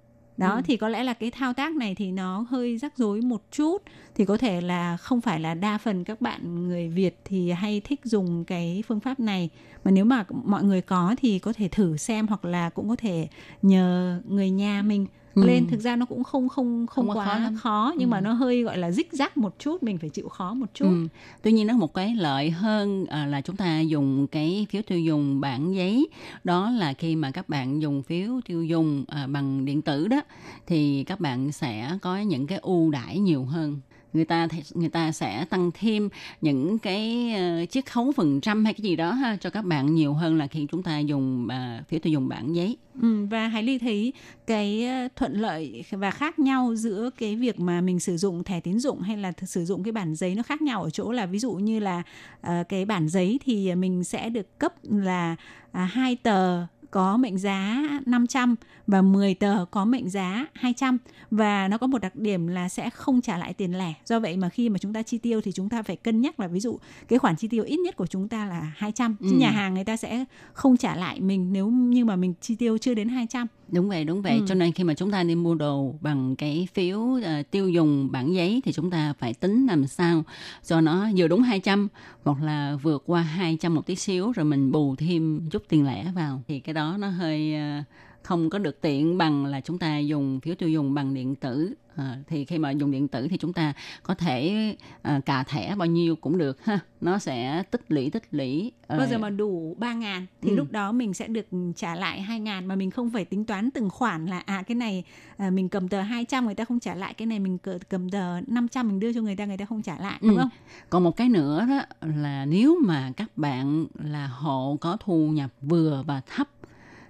[0.41, 0.61] đó Ừ.
[0.65, 3.77] thì có lẽ là cái thao tác này thì nó hơi rắc rối một chút
[4.15, 7.81] thì có thể là không phải là đa phần các bạn người Việt thì hay
[7.83, 9.49] thích dùng cái phương pháp này
[9.83, 12.95] mà nếu mà mọi người có thì có thể thử xem hoặc là cũng có
[12.95, 13.27] thể
[13.61, 15.05] nhờ người nhà mình
[15.35, 15.43] Ừ.
[15.45, 18.21] lên thực ra nó cũng không không không, Không quá khó khó, nhưng mà Ừ.
[18.21, 21.07] nó hơi gọi là rích rắc một chút mình phải chịu khó một chút Ừ.
[21.41, 24.99] Tuy nhiên nó một cái lợi hơn à, là chúng ta dùng cái phiếu tiêu
[24.99, 26.07] dùng bản giấy
[26.43, 30.21] đó là khi mà các bạn dùng phiếu tiêu dùng à, bằng điện tử đó
[30.67, 33.79] thì các bạn sẽ có những cái ưu đãi nhiều hơn
[34.13, 36.09] người ta người ta sẽ tăng thêm
[36.41, 39.95] những cái ờ, chiết khấu phần trăm hay cái gì đó ha cho các bạn
[39.95, 42.77] nhiều hơn là khi chúng ta dùng à, uh, phiếu tiêu dùng bản giấy.
[43.01, 44.13] Ừ, và Hải Ly thấy
[44.47, 48.59] cái ờ, thuận lợi và khác nhau giữa cái việc mà mình sử dụng thẻ
[48.59, 51.25] tín dụng hay là sử dụng cái bản giấy nó khác nhau ở chỗ là
[51.25, 52.03] ví dụ như là
[52.39, 55.35] uh, cái bản giấy thì mình sẽ được cấp là
[55.69, 58.55] uh, hai tờ có mệnh giá 500
[58.87, 60.97] và 10 tờ có mệnh giá 200
[61.31, 63.93] và nó có một đặc điểm là sẽ không trả lại tiền lẻ.
[64.05, 66.39] Do vậy mà khi mà chúng ta chi tiêu thì chúng ta phải cân nhắc
[66.39, 69.27] là ví dụ cái khoản chi tiêu ít nhất của chúng ta là 200 chứ
[69.31, 69.37] Ừ.
[69.37, 72.77] nhà hàng người ta sẽ không trả lại mình nếu như mà mình chi tiêu
[72.77, 73.47] chưa đến 200.
[73.71, 74.33] Đúng vậy, đúng vậy.
[74.33, 74.45] Ừ.
[74.47, 78.11] Cho nên khi mà chúng ta đi mua đồ bằng cái phiếu ờ, tiêu dùng
[78.11, 80.23] bản giấy thì chúng ta phải tính làm sao
[80.63, 81.87] cho nó vừa đúng 200
[82.23, 86.11] hoặc là vượt qua 200 một tí xíu rồi mình bù thêm chút tiền lẻ
[86.15, 86.41] vào.
[86.47, 87.83] Thì cái đó nó hơi ờ,
[88.23, 91.73] không có được tiện bằng là chúng ta dùng phiếu tiêu dùng bằng điện tử.
[91.95, 93.73] Ờ, thì khi mà dùng điện tử thì chúng ta
[94.03, 96.79] có thể ờ, cà thẻ bao nhiêu cũng được ha.
[97.01, 98.71] Nó sẽ tích lũy tích lũy.
[98.87, 100.55] ờ, Bao giờ mà đủ 3 ngàn thì Ừ.
[100.55, 103.71] lúc đó mình sẽ được trả lại 2 ngàn mà mình không phải tính toán
[103.71, 105.03] từng khoản là à cái này
[105.37, 107.57] à, mình cầm tờ 200 người ta không trả lại cái này mình
[107.89, 110.37] cầm tờ 500 mình đưa cho người ta người ta không trả lại đúng Ừ.
[110.41, 110.49] không?
[110.89, 115.49] Còn một cái nữa đó là nếu mà các bạn là hộ có thu nhập
[115.61, 116.47] vừa và thấp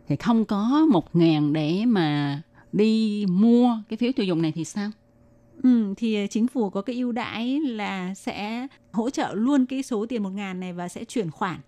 [0.08, 2.42] thì không có một ngàn để mà
[2.72, 4.92] đi mua cái phiếu tiêu dùng này thì sao?
[5.64, 10.06] Ừ, thì chính phủ có cái ưu đãi là sẽ hỗ trợ luôn cái số
[10.06, 11.60] tiền 1 ngàn này và sẽ chuyển khoản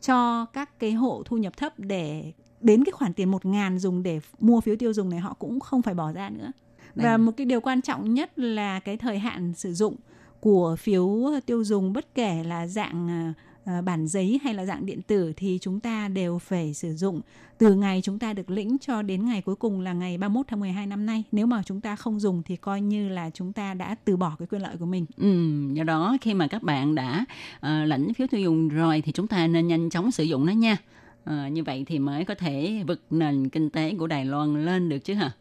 [0.00, 4.02] cho các cái hộ thu nhập thấp để đến cái khoản tiền 1 ngàn dùng
[4.02, 6.52] để mua phiếu tiêu dùng này họ cũng không phải bỏ ra nữa.
[6.94, 7.18] Và Đấy.
[7.18, 9.96] một cái điều quan trọng nhất là cái thời hạn sử dụng
[10.40, 14.86] của phiếu tiêu dùng bất kể là dạng uh, Ờ, bản giấy hay là dạng
[14.86, 17.20] điện tử thì chúng ta đều phải sử dụng
[17.58, 20.60] từ ngày chúng ta được lĩnh cho đến ngày cuối cùng là ngày 31 tháng
[20.60, 21.24] 12 năm nay.
[21.32, 24.36] Nếu mà chúng ta không dùng thì coi như là chúng ta đã từ bỏ
[24.38, 25.06] cái quyền lợi của mình.
[25.16, 27.24] Ừ, do đó khi mà các bạn đã
[27.56, 30.52] uh, lãnh phiếu tiêu dùng rồi thì chúng ta nên nhanh chóng sử dụng nó
[30.52, 30.76] nha.
[31.24, 34.88] À, như vậy thì mới có thể vực nền kinh tế của Đài Loan lên
[34.88, 35.32] được chứ hả?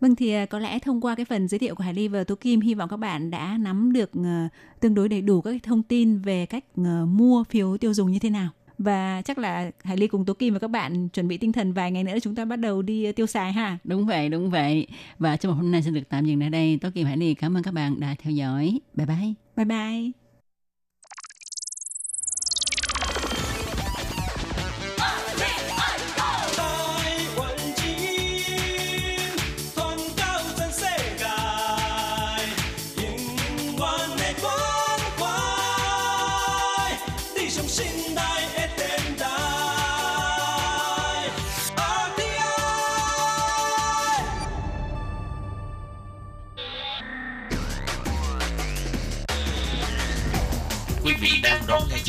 [0.00, 2.34] Vâng thì có lẽ thông qua cái phần giới thiệu của Hải Ly và Tố
[2.34, 5.82] Kim hy vọng các bạn đã nắm được uh, tương đối đầy đủ các thông
[5.82, 8.48] tin về cách uh, mua phiếu tiêu dùng như thế nào.
[8.78, 11.72] Và chắc là Hải Ly cùng Tố Kim và các bạn chuẩn bị tinh thần
[11.72, 13.78] vài ngày nữa chúng ta bắt đầu đi tiêu xài ha.
[13.84, 14.86] Đúng vậy, đúng vậy.
[15.18, 16.78] Và trong một hôm nay xin được tạm dừng ở đây.
[16.80, 18.80] Tố Kim Hải Ly cảm ơn các bạn đã theo dõi.
[18.94, 19.34] Bye bye.
[19.56, 20.29] Bye bye.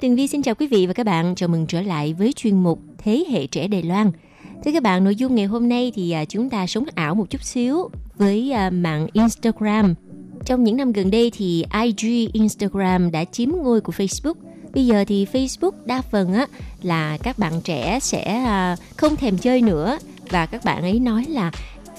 [0.00, 1.34] Tường Vi xin chào quý vị và các bạn.
[1.34, 4.10] Chào mừng trở lại với chuyên mục Thế hệ trẻ Đài Loan.
[4.64, 7.30] Thưa các bạn, nội dung ngày hôm nay thì à, chúng ta sống ảo một
[7.30, 9.94] chút xíu với à, mạng Instagram.
[10.44, 14.34] Trong những năm gần đây thì IG Instagram đã chiếm ngôi của Facebook.
[14.74, 16.46] Bây giờ thì Facebook đa phần á
[16.82, 19.98] là các bạn trẻ sẽ à, không thèm chơi nữa
[20.28, 21.52] và các bạn ấy nói là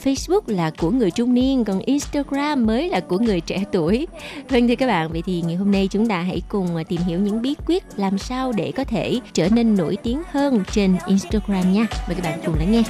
[0.03, 4.07] Facebook là của người trung niên còn Instagram mới là của người trẻ tuổi.
[4.49, 7.19] Vâng thưa các bạn, vậy thì ngày hôm nay chúng ta hãy cùng tìm hiểu
[7.19, 11.73] những bí quyết làm sao để có thể trở nên nổi tiếng hơn trên Instagram
[11.73, 11.87] nha.
[12.07, 12.83] Mời các bạn cùng lắng nghe.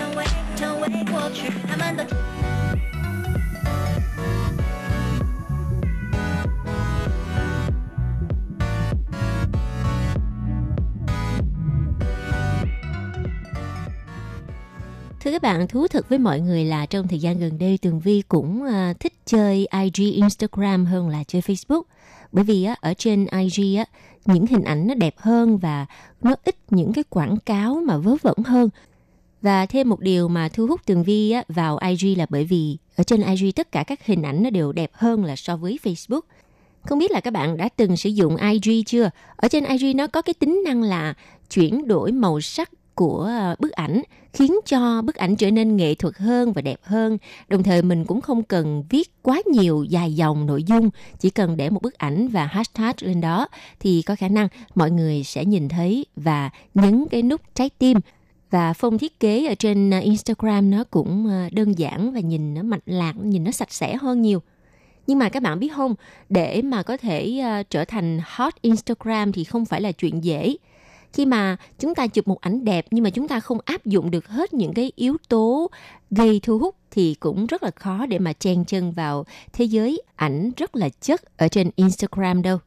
[15.24, 18.00] Thưa các bạn, thú thật với mọi người là trong thời gian gần đây Tường
[18.00, 21.82] Vi cũng uh, thích chơi IG Instagram hơn là chơi Facebook.
[22.32, 23.88] Bởi vì uh, ở trên IG uh,
[24.26, 25.86] những hình ảnh nó đẹp hơn và
[26.22, 28.70] nó ít những cái quảng cáo mà vớ vẩn hơn.
[29.42, 32.78] Và thêm một điều mà thu hút Tường Vi uh, vào IG là bởi vì
[32.96, 35.80] ở trên IG tất cả các hình ảnh nó đều đẹp hơn là so với
[35.84, 36.22] Facebook.
[36.86, 39.10] Không biết là các bạn đã từng sử dụng IG chưa?
[39.36, 41.14] Ở trên IG nó có cái tính năng là
[41.50, 42.70] chuyển đổi màu sắc
[43.02, 44.02] của à, bức ảnh
[44.34, 47.18] khiến cho bức ảnh trở nên nghệ thuật hơn và đẹp hơn.
[47.48, 50.90] Đồng thời mình cũng không cần viết quá nhiều dài dòng nội dung,
[51.20, 53.48] chỉ cần để một bức ảnh và hashtag lên đó
[53.80, 57.98] thì có khả năng mọi người sẽ nhìn thấy và nhấn cái nút trái tim
[58.50, 62.64] và phong thiết kế ở trên Instagram nó cũng à, đơn giản và nhìn nó
[62.64, 64.42] mạch lạc, nhìn nó sạch sẽ hơn nhiều.
[65.08, 65.96] Nhưng mà các bạn biết không,
[66.30, 70.56] để mà có thể à, trở thành hot Instagram thì không phải là chuyện dễ
[71.14, 74.12] khi mà chúng ta chụp một ảnh đẹp nhưng mà chúng ta không áp dụng
[74.12, 75.70] được hết những cái yếu tố
[76.12, 80.02] gây thu hút thì cũng rất là khó để mà chen chân vào thế giới
[80.16, 82.58] ảnh rất là chất ở trên Instagram đâu.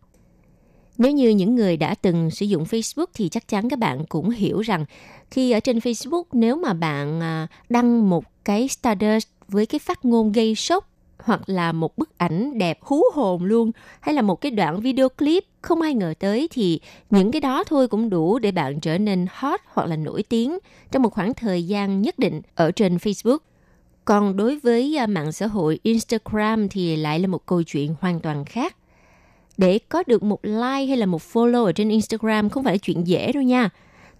[0.98, 4.30] Nếu như những người đã từng sử dụng Facebook thì chắc chắn các bạn cũng
[4.30, 4.84] hiểu rằng
[5.30, 10.04] khi ở trên Facebook nếu mà bạn à, đăng một cái status với cái phát
[10.04, 10.93] ngôn gây sốc
[11.24, 13.70] hoặc là một bức ảnh đẹp hú hồn luôn,
[14.00, 17.64] hay là một cái đoạn video clip không ai ngờ tới thì những cái đó
[17.64, 20.58] thôi cũng đủ để bạn trở nên hot hoặc là nổi tiếng
[20.92, 23.38] trong một khoảng thời gian nhất định ở trên Facebook.
[24.04, 28.20] Còn đối với à, mạng xã hội Instagram thì lại là một câu chuyện hoàn
[28.20, 28.76] toàn khác.
[29.56, 32.78] Để có được một like hay là một follow ở trên Instagram không phải là
[32.78, 33.70] chuyện dễ đâu nha.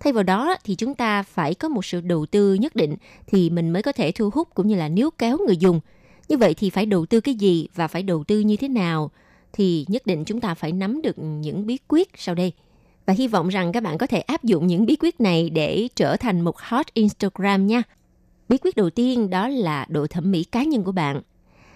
[0.00, 2.96] Thay vào đó thì chúng ta phải có một sự đầu tư nhất định
[3.26, 5.80] thì mình mới có thể thu hút cũng như là níu kéo người dùng–
[6.28, 9.10] như vậy thì phải đầu tư cái gì và phải đầu tư như thế nào
[9.52, 12.52] thì nhất định chúng ta phải nắm được những bí quyết sau đây.
[13.06, 15.88] Và hy vọng rằng các bạn có thể áp dụng những bí quyết này để
[15.96, 17.82] trở thành một hot Instagram nha.
[18.48, 21.22] Bí quyết đầu tiên đó là độ thẩm mỹ cá nhân của bạn.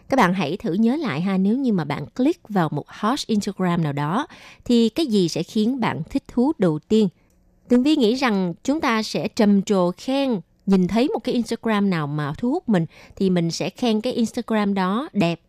[0.08, 3.18] Các bạn hãy thử nhớ lại ha, nếu như mà bạn click vào một hot
[3.26, 4.26] Instagram nào đó,
[4.64, 7.08] thì cái gì sẽ khiến bạn thích thú đầu tiên?
[7.68, 11.90] Tường Vi nghĩ rằng chúng ta sẽ trầm trồ khen nhìn thấy một cái Instagram
[11.90, 15.40] nào mà thu hút mình thì mình sẽ khen cái Instagram đó đẹp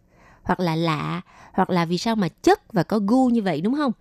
[0.43, 1.21] hoặc là lạ
[1.53, 3.91] hoặc là vì sao mà chất và có gu như vậy đúng không?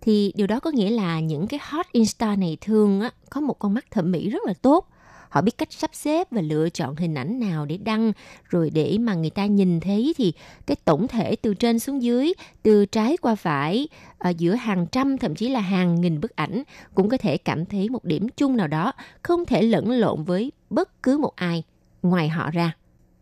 [0.00, 3.58] thì điều đó có nghĩa là những cái hot insta này thường á, có một
[3.58, 4.88] con mắt thẩm mỹ rất là tốt
[5.34, 8.12] họ biết cách sắp xếp và lựa chọn hình ảnh nào để đăng
[8.48, 10.32] rồi để mà người ta nhìn thấy thì
[10.66, 12.32] cái tổng thể từ trên xuống dưới
[12.62, 16.62] từ trái qua phải ở giữa hàng trăm thậm chí là hàng nghìn bức ảnh
[16.94, 20.52] cũng có thể cảm thấy một điểm chung nào đó không thể lẫn lộn với
[20.70, 21.62] bất cứ một ai
[22.02, 22.72] ngoài họ ra.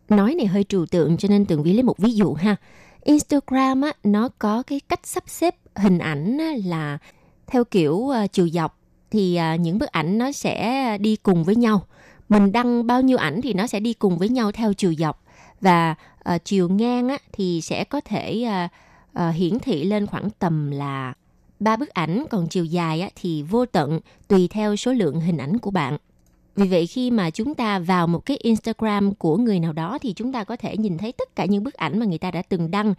[0.09, 2.57] Nói này hơi trừu tượng cho nên tường vi lấy một ví dụ ha.
[3.03, 6.99] Instagram á, nó có cái cách sắp xếp hình ảnh á, là
[7.47, 8.79] theo kiểu uh, chiều dọc
[9.11, 11.87] thì uh, những bức ảnh nó sẽ đi cùng với nhau
[12.33, 15.23] mình đăng bao nhiêu ảnh thì nó sẽ đi cùng với nhau theo chiều dọc.
[15.61, 15.95] Và
[16.35, 18.71] uh, chiều ngang á, thì sẽ có thể uh,
[19.29, 21.15] uh, hiển thị lên khoảng tầm là
[21.61, 22.25] ba bức ảnh.
[22.31, 25.99] Còn chiều dài á, thì vô tận tùy theo số lượng hình ảnh của bạn.
[26.57, 30.13] Vì vậy khi mà chúng ta vào một cái Instagram của người nào đó thì
[30.13, 32.43] chúng ta có thể nhìn thấy tất cả những bức ảnh mà người ta đã
[32.43, 32.95] từng đăng.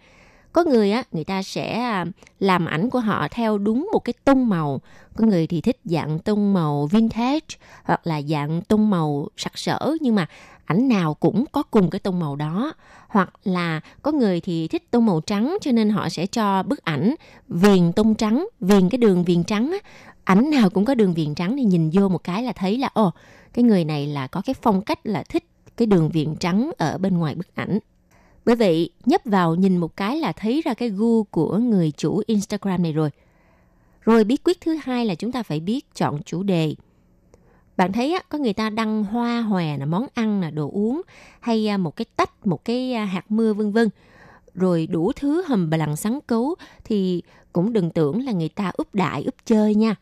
[0.54, 2.04] Có người á, người ta sẽ à,
[2.40, 4.80] làm ảnh của họ theo đúng một cái tông màu.
[5.16, 9.96] Có người thì thích dạng tông màu vintage hoặc là dạng tông màu sặc sỡ
[10.00, 10.26] nhưng mà
[10.64, 12.72] ảnh nào cũng có cùng cái tông màu đó.
[13.08, 16.84] Hoặc là có người thì thích tông màu trắng cho nên họ sẽ cho bức
[16.84, 17.14] ảnh
[17.48, 19.90] viền tông trắng, viền cái đường viền trắng á.
[20.24, 22.90] Ảnh nào cũng có đường viền trắng thì nhìn vô một cái là thấy là
[22.94, 23.10] ồ,
[23.52, 25.44] cái người này là có cái phong cách là thích
[25.76, 27.78] cái đường viền trắng ở bên ngoài bức ảnh.
[28.44, 32.22] Bởi vậy, nhấp vào nhìn một cái là thấy ra cái gu của người chủ
[32.26, 33.10] Instagram này rồi.
[34.00, 36.74] Rồi bí quyết thứ hai là chúng ta phải biết chọn chủ đề.
[37.76, 41.02] Bạn thấy á, có người ta đăng hoa hòe là món ăn là đồ uống
[41.40, 43.88] hay à, một cái tách, một cái à, hạt mưa vân vân.
[44.54, 47.22] Rồi đủ thứ hầm bà lặng sáng cấu thì
[47.52, 49.94] cũng đừng tưởng là người ta úp đại úp chơi nha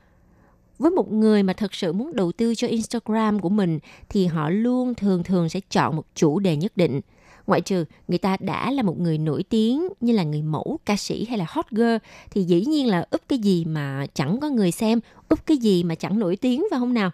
[0.78, 3.78] với một người mà thật sự muốn đầu tư cho Instagram của mình
[4.08, 7.00] thì họ luôn thường thường sẽ chọn một chủ đề nhất định.
[7.46, 10.96] Ngoại trừ người ta đã là một người nổi tiếng như là người mẫu, ca
[10.96, 11.96] sĩ hay là hot girl
[12.30, 15.84] thì dĩ nhiên là úp cái gì mà chẳng có người xem, úp cái gì
[15.84, 17.10] mà chẳng nổi tiếng phải không nào?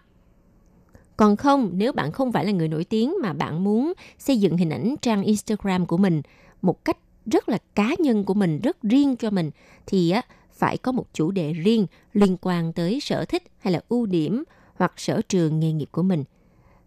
[1.17, 4.57] Còn không, nếu bạn không phải là người nổi tiếng mà bạn muốn xây dựng
[4.57, 6.21] hình ảnh trang Instagram của mình
[6.61, 9.51] một cách rất là cá nhân của mình, rất riêng cho mình
[9.85, 10.21] thì á
[10.53, 14.43] phải có một chủ đề riêng liên quan tới sở thích hay là ưu điểm
[14.75, 16.23] hoặc sở trường nghề nghiệp của mình.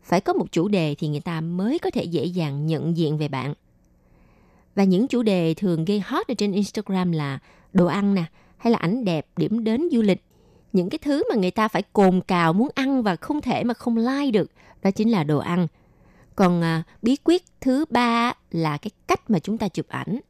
[0.03, 3.18] Phải có một chủ đề thì người ta mới có thể dễ dàng nhận diện
[3.18, 3.55] về bạn.
[4.74, 7.38] Và những chủ đề thường gây hot ở trên Instagram là
[7.72, 8.24] đồ ăn nè,
[8.57, 10.24] hay là ảnh đẹp, điểm đến du lịch.
[10.72, 13.74] Những cái thứ mà người ta phải cồn cào muốn ăn và không thể mà
[13.74, 14.50] không like được,
[14.82, 15.66] đó chính là đồ ăn.
[16.36, 20.20] Còn à, bí quyết thứ ba là cái cách mà chúng ta chụp ảnh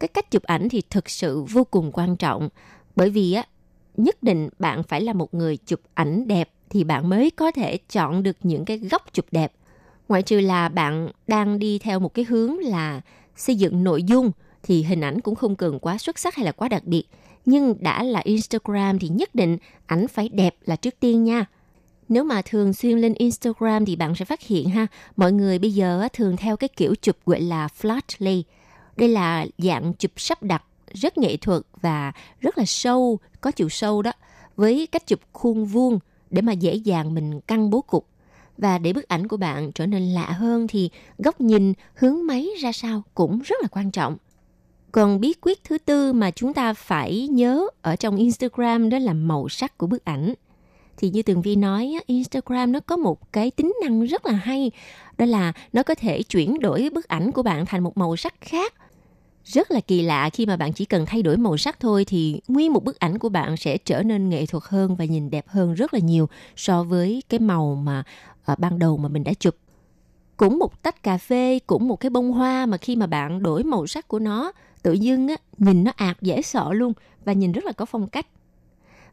[0.00, 2.48] cái cách chụp ảnh thì thực sự vô cùng quan trọng
[2.96, 3.44] bởi vì á
[3.96, 7.78] nhất định bạn phải là một người chụp ảnh đẹp thì bạn mới có thể
[7.92, 9.52] chọn được những cái góc chụp đẹp.
[10.08, 13.00] Ngoại trừ là bạn đang đi theo một cái hướng là
[13.36, 16.52] xây dựng nội dung thì hình ảnh cũng không cần quá xuất sắc hay là
[16.52, 17.04] quá đặc biệt.
[17.44, 21.44] Nhưng đã là Instagram thì nhất định ảnh phải đẹp là trước tiên nha.
[22.08, 25.70] Nếu mà thường xuyên lên Instagram thì bạn sẽ phát hiện ha mọi người bây
[25.70, 28.44] giờ thường theo cái kiểu chụp gọi là flat lay
[28.96, 30.62] đây là dạng chụp sắp đặt
[30.92, 34.12] rất nghệ thuật và rất là sâu, có chiều sâu đó,
[34.56, 35.98] với cách chụp khuôn vuông
[36.30, 38.06] để mà dễ dàng mình căng bố cục.
[38.58, 42.48] Và để bức ảnh của bạn trở nên lạ hơn thì góc nhìn, hướng máy
[42.60, 44.16] ra sao cũng rất là quan trọng.
[44.92, 49.12] Còn bí quyết thứ tư mà chúng ta phải nhớ ở trong Instagram đó là
[49.12, 50.34] màu sắc của bức ảnh.
[50.96, 54.70] Thì như Tường Vi nói, Instagram nó có một cái tính năng rất là hay.
[55.18, 58.34] Đó là nó có thể chuyển đổi bức ảnh của bạn thành một màu sắc
[58.40, 58.74] khác
[59.44, 60.30] rất là kỳ lạ.
[60.30, 63.18] Khi mà bạn chỉ cần thay đổi màu sắc thôi thì nguyên một bức ảnh
[63.18, 66.28] của bạn sẽ trở nên nghệ thuật hơn và nhìn đẹp hơn rất là nhiều
[66.56, 68.02] so với cái màu mà
[68.52, 69.56] uh, ban đầu mà mình đã chụp.
[70.36, 73.64] Cũng một tách cà phê cũng một cái bông hoa mà khi mà bạn đổi
[73.64, 76.92] màu sắc của nó tự dưng á nhìn nó ạt dễ sợ luôn
[77.24, 78.26] và nhìn rất là có phong cách.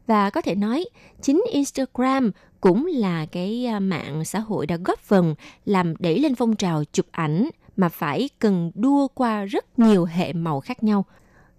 [0.06, 0.84] Và có thể nói
[1.22, 6.34] chính Instagram cũng là cái à, mạng xã hội đã góp phần làm đẩy lên
[6.34, 7.48] phong trào chụp ảnh
[7.78, 11.04] mà phải cần đua qua rất nhiều hệ màu khác nhau.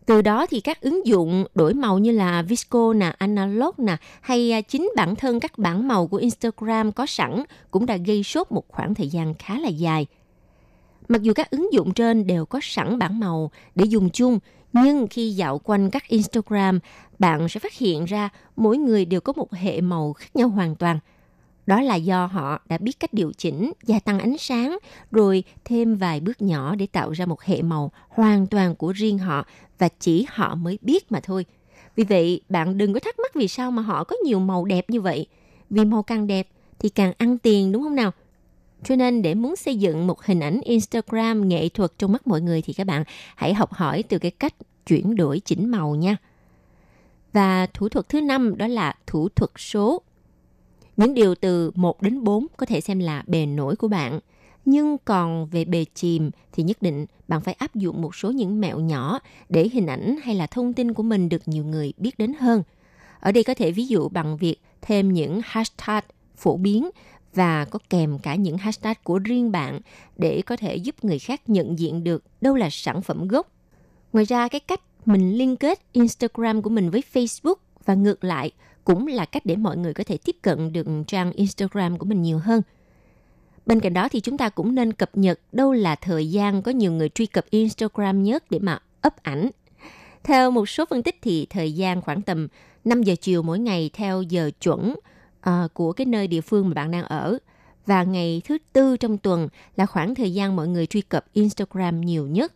[0.06, 4.52] Từ đó thì các ứng dụng đổi màu như là Visco nè, Analog nè hay
[4.52, 8.52] à, chính bản thân các bảng màu của Instagram có sẵn cũng đã gây sốt
[8.52, 10.06] một khoảng thời gian khá là dài.
[11.08, 14.40] Mặc dù các ứng dụng trên đều có sẵn bảng màu để dùng chung,
[14.74, 16.80] nhưng khi dạo quanh các Instagram,
[17.20, 20.76] bạn sẽ phát hiện ra mỗi người đều có một hệ màu khác nhau hoàn
[20.76, 21.00] toàn–
[21.70, 24.78] đó là do họ đã biết cách điều chỉnh, gia tăng ánh sáng,
[25.12, 29.18] rồi thêm vài bước nhỏ để tạo ra một hệ màu hoàn toàn của riêng
[29.18, 29.46] họ
[29.78, 31.46] và chỉ họ mới biết mà thôi.
[31.96, 34.90] Vì vậy, bạn đừng có thắc mắc vì sao mà họ có nhiều màu đẹp
[34.90, 35.28] như vậy.
[35.70, 36.48] Vì màu càng đẹp
[36.80, 38.12] thì càng ăn tiền đúng không nào?
[38.84, 42.42] Cho nên để muốn xây dựng một hình ảnh Instagram nghệ thuật trong mắt mọi
[42.42, 43.04] người thì các bạn
[43.36, 44.54] hãy học hỏi từ cái cách
[44.86, 46.18] chuyển đổi chỉnh màu nha.
[47.34, 50.04] Và thủ thuật thứ năm đó là thủ thuật số.
[51.00, 54.20] Những điều từ 1 đến 4 có thể xem là bề nổi của bạn.
[54.66, 58.62] Nhưng còn về bề chìm thì nhất định bạn phải áp dụng một số những
[58.62, 59.20] mẹo nhỏ
[59.50, 62.64] để hình ảnh hay là thông tin của mình được nhiều người biết đến hơn.
[63.20, 66.04] Ở đây có thể ví dụ bằng việc thêm những hashtag
[66.38, 66.90] phổ biến
[67.34, 69.80] và có kèm cả những hashtag của riêng bạn
[70.18, 73.52] để có thể giúp người khác nhận diện được đâu là sản phẩm gốc.
[74.14, 78.52] Ngoài ra, cái cách mình liên kết Instagram của mình với Facebook và ngược lại
[78.84, 82.22] cũng là cách để mọi người có thể tiếp cận được trang Instagram của mình
[82.22, 82.62] nhiều hơn.
[83.66, 86.72] Bên cạnh đó thì chúng ta cũng nên cập nhật đâu là thời gian có
[86.72, 89.50] nhiều người truy cập Instagram nhất để mà up ảnh.
[90.24, 92.48] Theo một số phân tích thì thời gian khoảng tầm
[92.86, 94.96] 5 giờ chiều mỗi ngày theo giờ chuẩn
[95.50, 97.38] uh, của cái nơi địa phương mà bạn đang ở.
[97.86, 102.02] Và ngày thứ tư trong tuần là khoảng thời gian mọi người truy cập Instagram
[102.02, 102.54] nhiều nhất.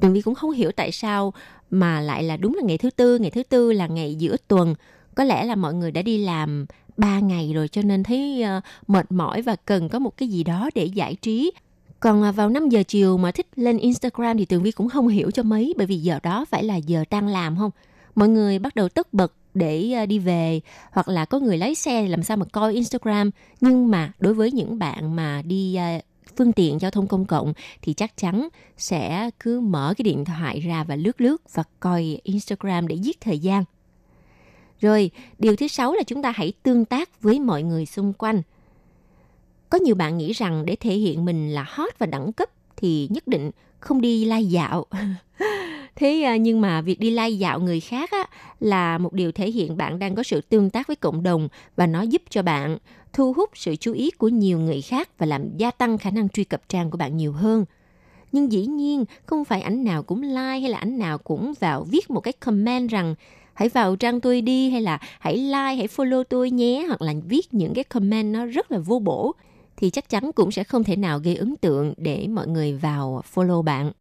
[0.00, 1.32] Tường Vi cũng không hiểu tại sao
[1.70, 4.74] mà lại là đúng là ngày thứ tư, ngày thứ tư là ngày giữa tuần.
[5.18, 6.66] Có lẽ là mọi người đã đi làm
[6.96, 10.44] 3 ngày rồi cho nên thấy uh, mệt mỏi và cần có một cái gì
[10.44, 11.52] đó để giải trí.
[12.00, 15.08] Còn à, vào 5 giờ chiều mà thích lên Instagram thì Tường Vi cũng không
[15.08, 17.70] hiểu cho mấy bởi vì giờ đó phải là giờ tan làm không?
[18.14, 20.60] Mọi người bắt đầu tất bật để ờ, đi về
[20.92, 24.52] hoặc là có người lái xe làm sao mà coi Instagram nhưng mà đối với
[24.52, 25.84] những bạn mà đi ờ,
[26.36, 27.52] phương tiện giao thông công cộng
[27.82, 32.20] thì chắc chắn sẽ cứ mở cái điện thoại ra và lướt lướt và coi
[32.22, 33.64] Instagram để giết thời gian.
[34.80, 38.42] Rồi, điều thứ sáu là chúng ta hãy tương tác với mọi người xung quanh.
[39.70, 43.08] Có nhiều bạn nghĩ rằng để thể hiện mình là hot và đẳng cấp thì
[43.10, 43.50] nhất định
[43.80, 44.86] không đi lai dạo.
[45.96, 48.26] Thế à, nhưng mà việc đi lai dạo người khác á,
[48.60, 51.86] là một điều thể hiện bạn đang có sự tương tác với cộng đồng và
[51.86, 52.78] nó giúp cho bạn
[53.12, 56.28] thu hút sự chú ý của nhiều người khác và làm gia tăng khả năng
[56.28, 57.64] truy cập trang của bạn nhiều hơn.
[58.32, 61.84] Nhưng dĩ nhiên không phải ảnh nào cũng like hay là ảnh nào cũng vào
[61.84, 63.14] viết một cái comment rằng
[63.58, 67.14] hãy vào trang tôi đi hay là hãy like, hãy follow tôi nhé hoặc là
[67.28, 69.34] viết những cái comment nó rất là vô bổ
[69.76, 73.22] thì chắc chắn cũng sẽ không thể nào gây ấn tượng để mọi người vào
[73.34, 73.92] follow bạn.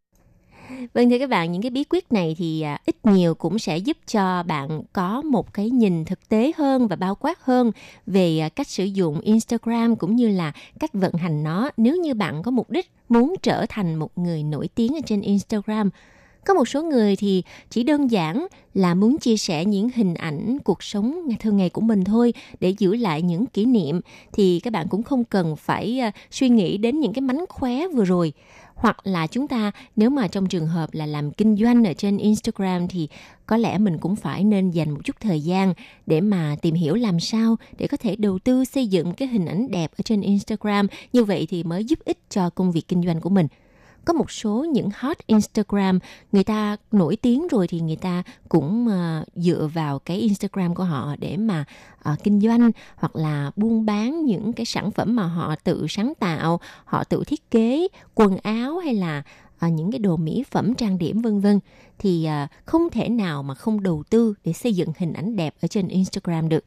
[0.93, 3.77] Vâng thưa các bạn, những cái bí quyết này thì à, ít nhiều cũng sẽ
[3.77, 7.71] giúp cho bạn có một cái nhìn thực tế hơn và bao quát hơn
[8.05, 12.13] về à, cách sử dụng Instagram cũng như là cách vận hành nó nếu như
[12.13, 15.89] bạn có mục đích muốn trở thành một người nổi tiếng ở trên Instagram.
[16.47, 20.57] Có một số người thì chỉ đơn giản là muốn chia sẻ những hình ảnh
[20.63, 24.01] cuộc sống thường ngày của mình thôi để giữ lại những kỷ niệm.
[24.33, 27.87] Thì các bạn cũng không cần phải à, suy nghĩ đến những cái mánh khóe
[27.87, 28.33] vừa rồi.
[28.75, 32.17] Hoặc là chúng ta, nếu mà trong trường hợp là làm kinh doanh ở trên
[32.17, 33.07] Instagram thì
[33.45, 35.73] có lẽ mình cũng phải nên dành một chút thời gian
[36.05, 39.45] để mà tìm hiểu làm sao để có thể đầu tư xây dựng cái hình
[39.45, 40.87] ảnh đẹp ở trên Instagram.
[41.13, 43.47] Như vậy thì mới giúp ích cho công việc kinh doanh của mình
[44.07, 45.99] có một số những hot Instagram
[46.31, 50.83] người ta nổi tiếng rồi thì người ta cũng uh, dựa vào cái Instagram của
[50.83, 51.65] họ để mà
[52.11, 56.13] uh, kinh doanh hoặc là buôn bán những cái sản phẩm mà họ tự sáng
[56.19, 59.23] tạo, họ tự thiết kế quần áo hay là
[59.65, 61.59] uh, những cái đồ mỹ phẩm trang điểm vân vân.
[61.99, 65.55] Thì uh, không thể nào mà không đầu tư để xây dựng hình ảnh đẹp
[65.61, 66.63] ở trên Instagram được.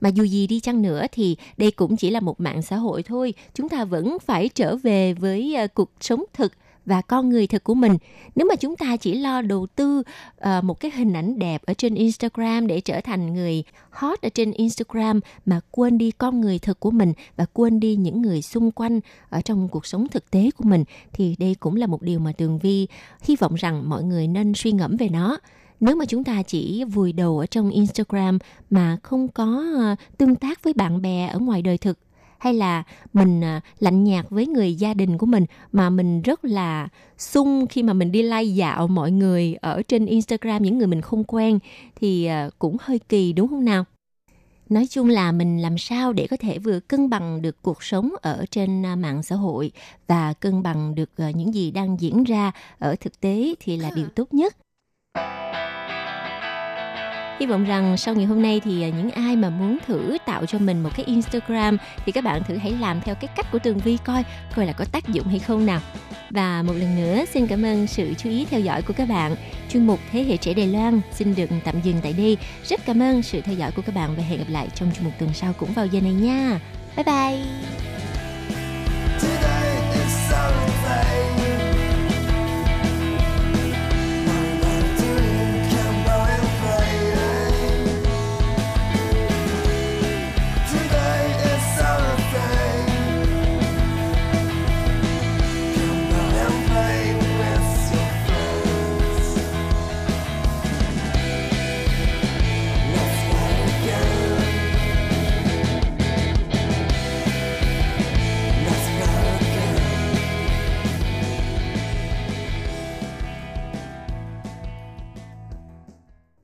[0.00, 3.02] Mà dù gì đi chăng nữa thì đây cũng chỉ là một mạng xã hội
[3.02, 3.34] thôi.
[3.54, 6.52] Chúng ta vẫn phải trở về với cuộc sống thực
[6.86, 7.96] và con người thật của mình.
[8.34, 10.02] Nếu mà chúng ta chỉ lo đầu tư
[10.36, 14.28] uh, một cái hình ảnh đẹp ở trên Instagram để trở thành người hot ở
[14.28, 18.42] trên Instagram mà quên đi con người thật của mình và quên đi những người
[18.42, 22.02] xung quanh ở trong cuộc sống thực tế của mình thì đây cũng là một
[22.02, 22.86] điều mà Tường Vi
[23.22, 25.38] hy vọng rằng mọi người nên suy ngẫm về nó.
[25.80, 28.38] Nếu mà chúng ta chỉ vùi đầu ở trong Instagram
[28.70, 31.98] mà không có ờ, tương tác với bạn bè ở ngoài đời thực
[32.42, 32.82] hay là
[33.12, 36.88] mình à, lạnh nhạt với người gia đình của mình mà mình rất là
[37.18, 41.00] sung khi mà mình đi like dạo mọi người ở trên Instagram những người mình
[41.00, 41.58] không quen
[41.96, 43.84] thì à, cũng hơi kỳ đúng không nào?
[44.68, 48.10] nói chung là mình làm sao để có thể vừa cân bằng được cuộc sống
[48.22, 49.72] ở trên à, mạng xã hội
[50.06, 54.06] và cân bằng được những gì đang diễn ra ở thực tế thì là điều
[54.08, 54.56] tốt nhất
[57.42, 60.46] Hy vọng rằng sau ngày hôm nay thì à, những ai mà muốn thử tạo
[60.46, 61.76] cho mình một cái Instagram
[62.06, 64.24] thì các bạn thử hãy làm theo cái cách của Tường Vi coi
[64.56, 65.80] coi là có tác dụng hay không nào.
[66.30, 69.36] Và một lần nữa, xin cảm ơn sự chú ý theo dõi của các bạn.
[69.72, 72.36] Chuyên mục Thế hệ trẻ Đài Loan xin được tạm dừng tại đây.
[72.64, 75.04] Rất cảm ơn sự theo dõi của các bạn và hẹn gặp lại trong chuyên
[75.04, 76.60] mục tuần sau cũng vào giờ này nha.
[76.96, 77.38] Bye bye.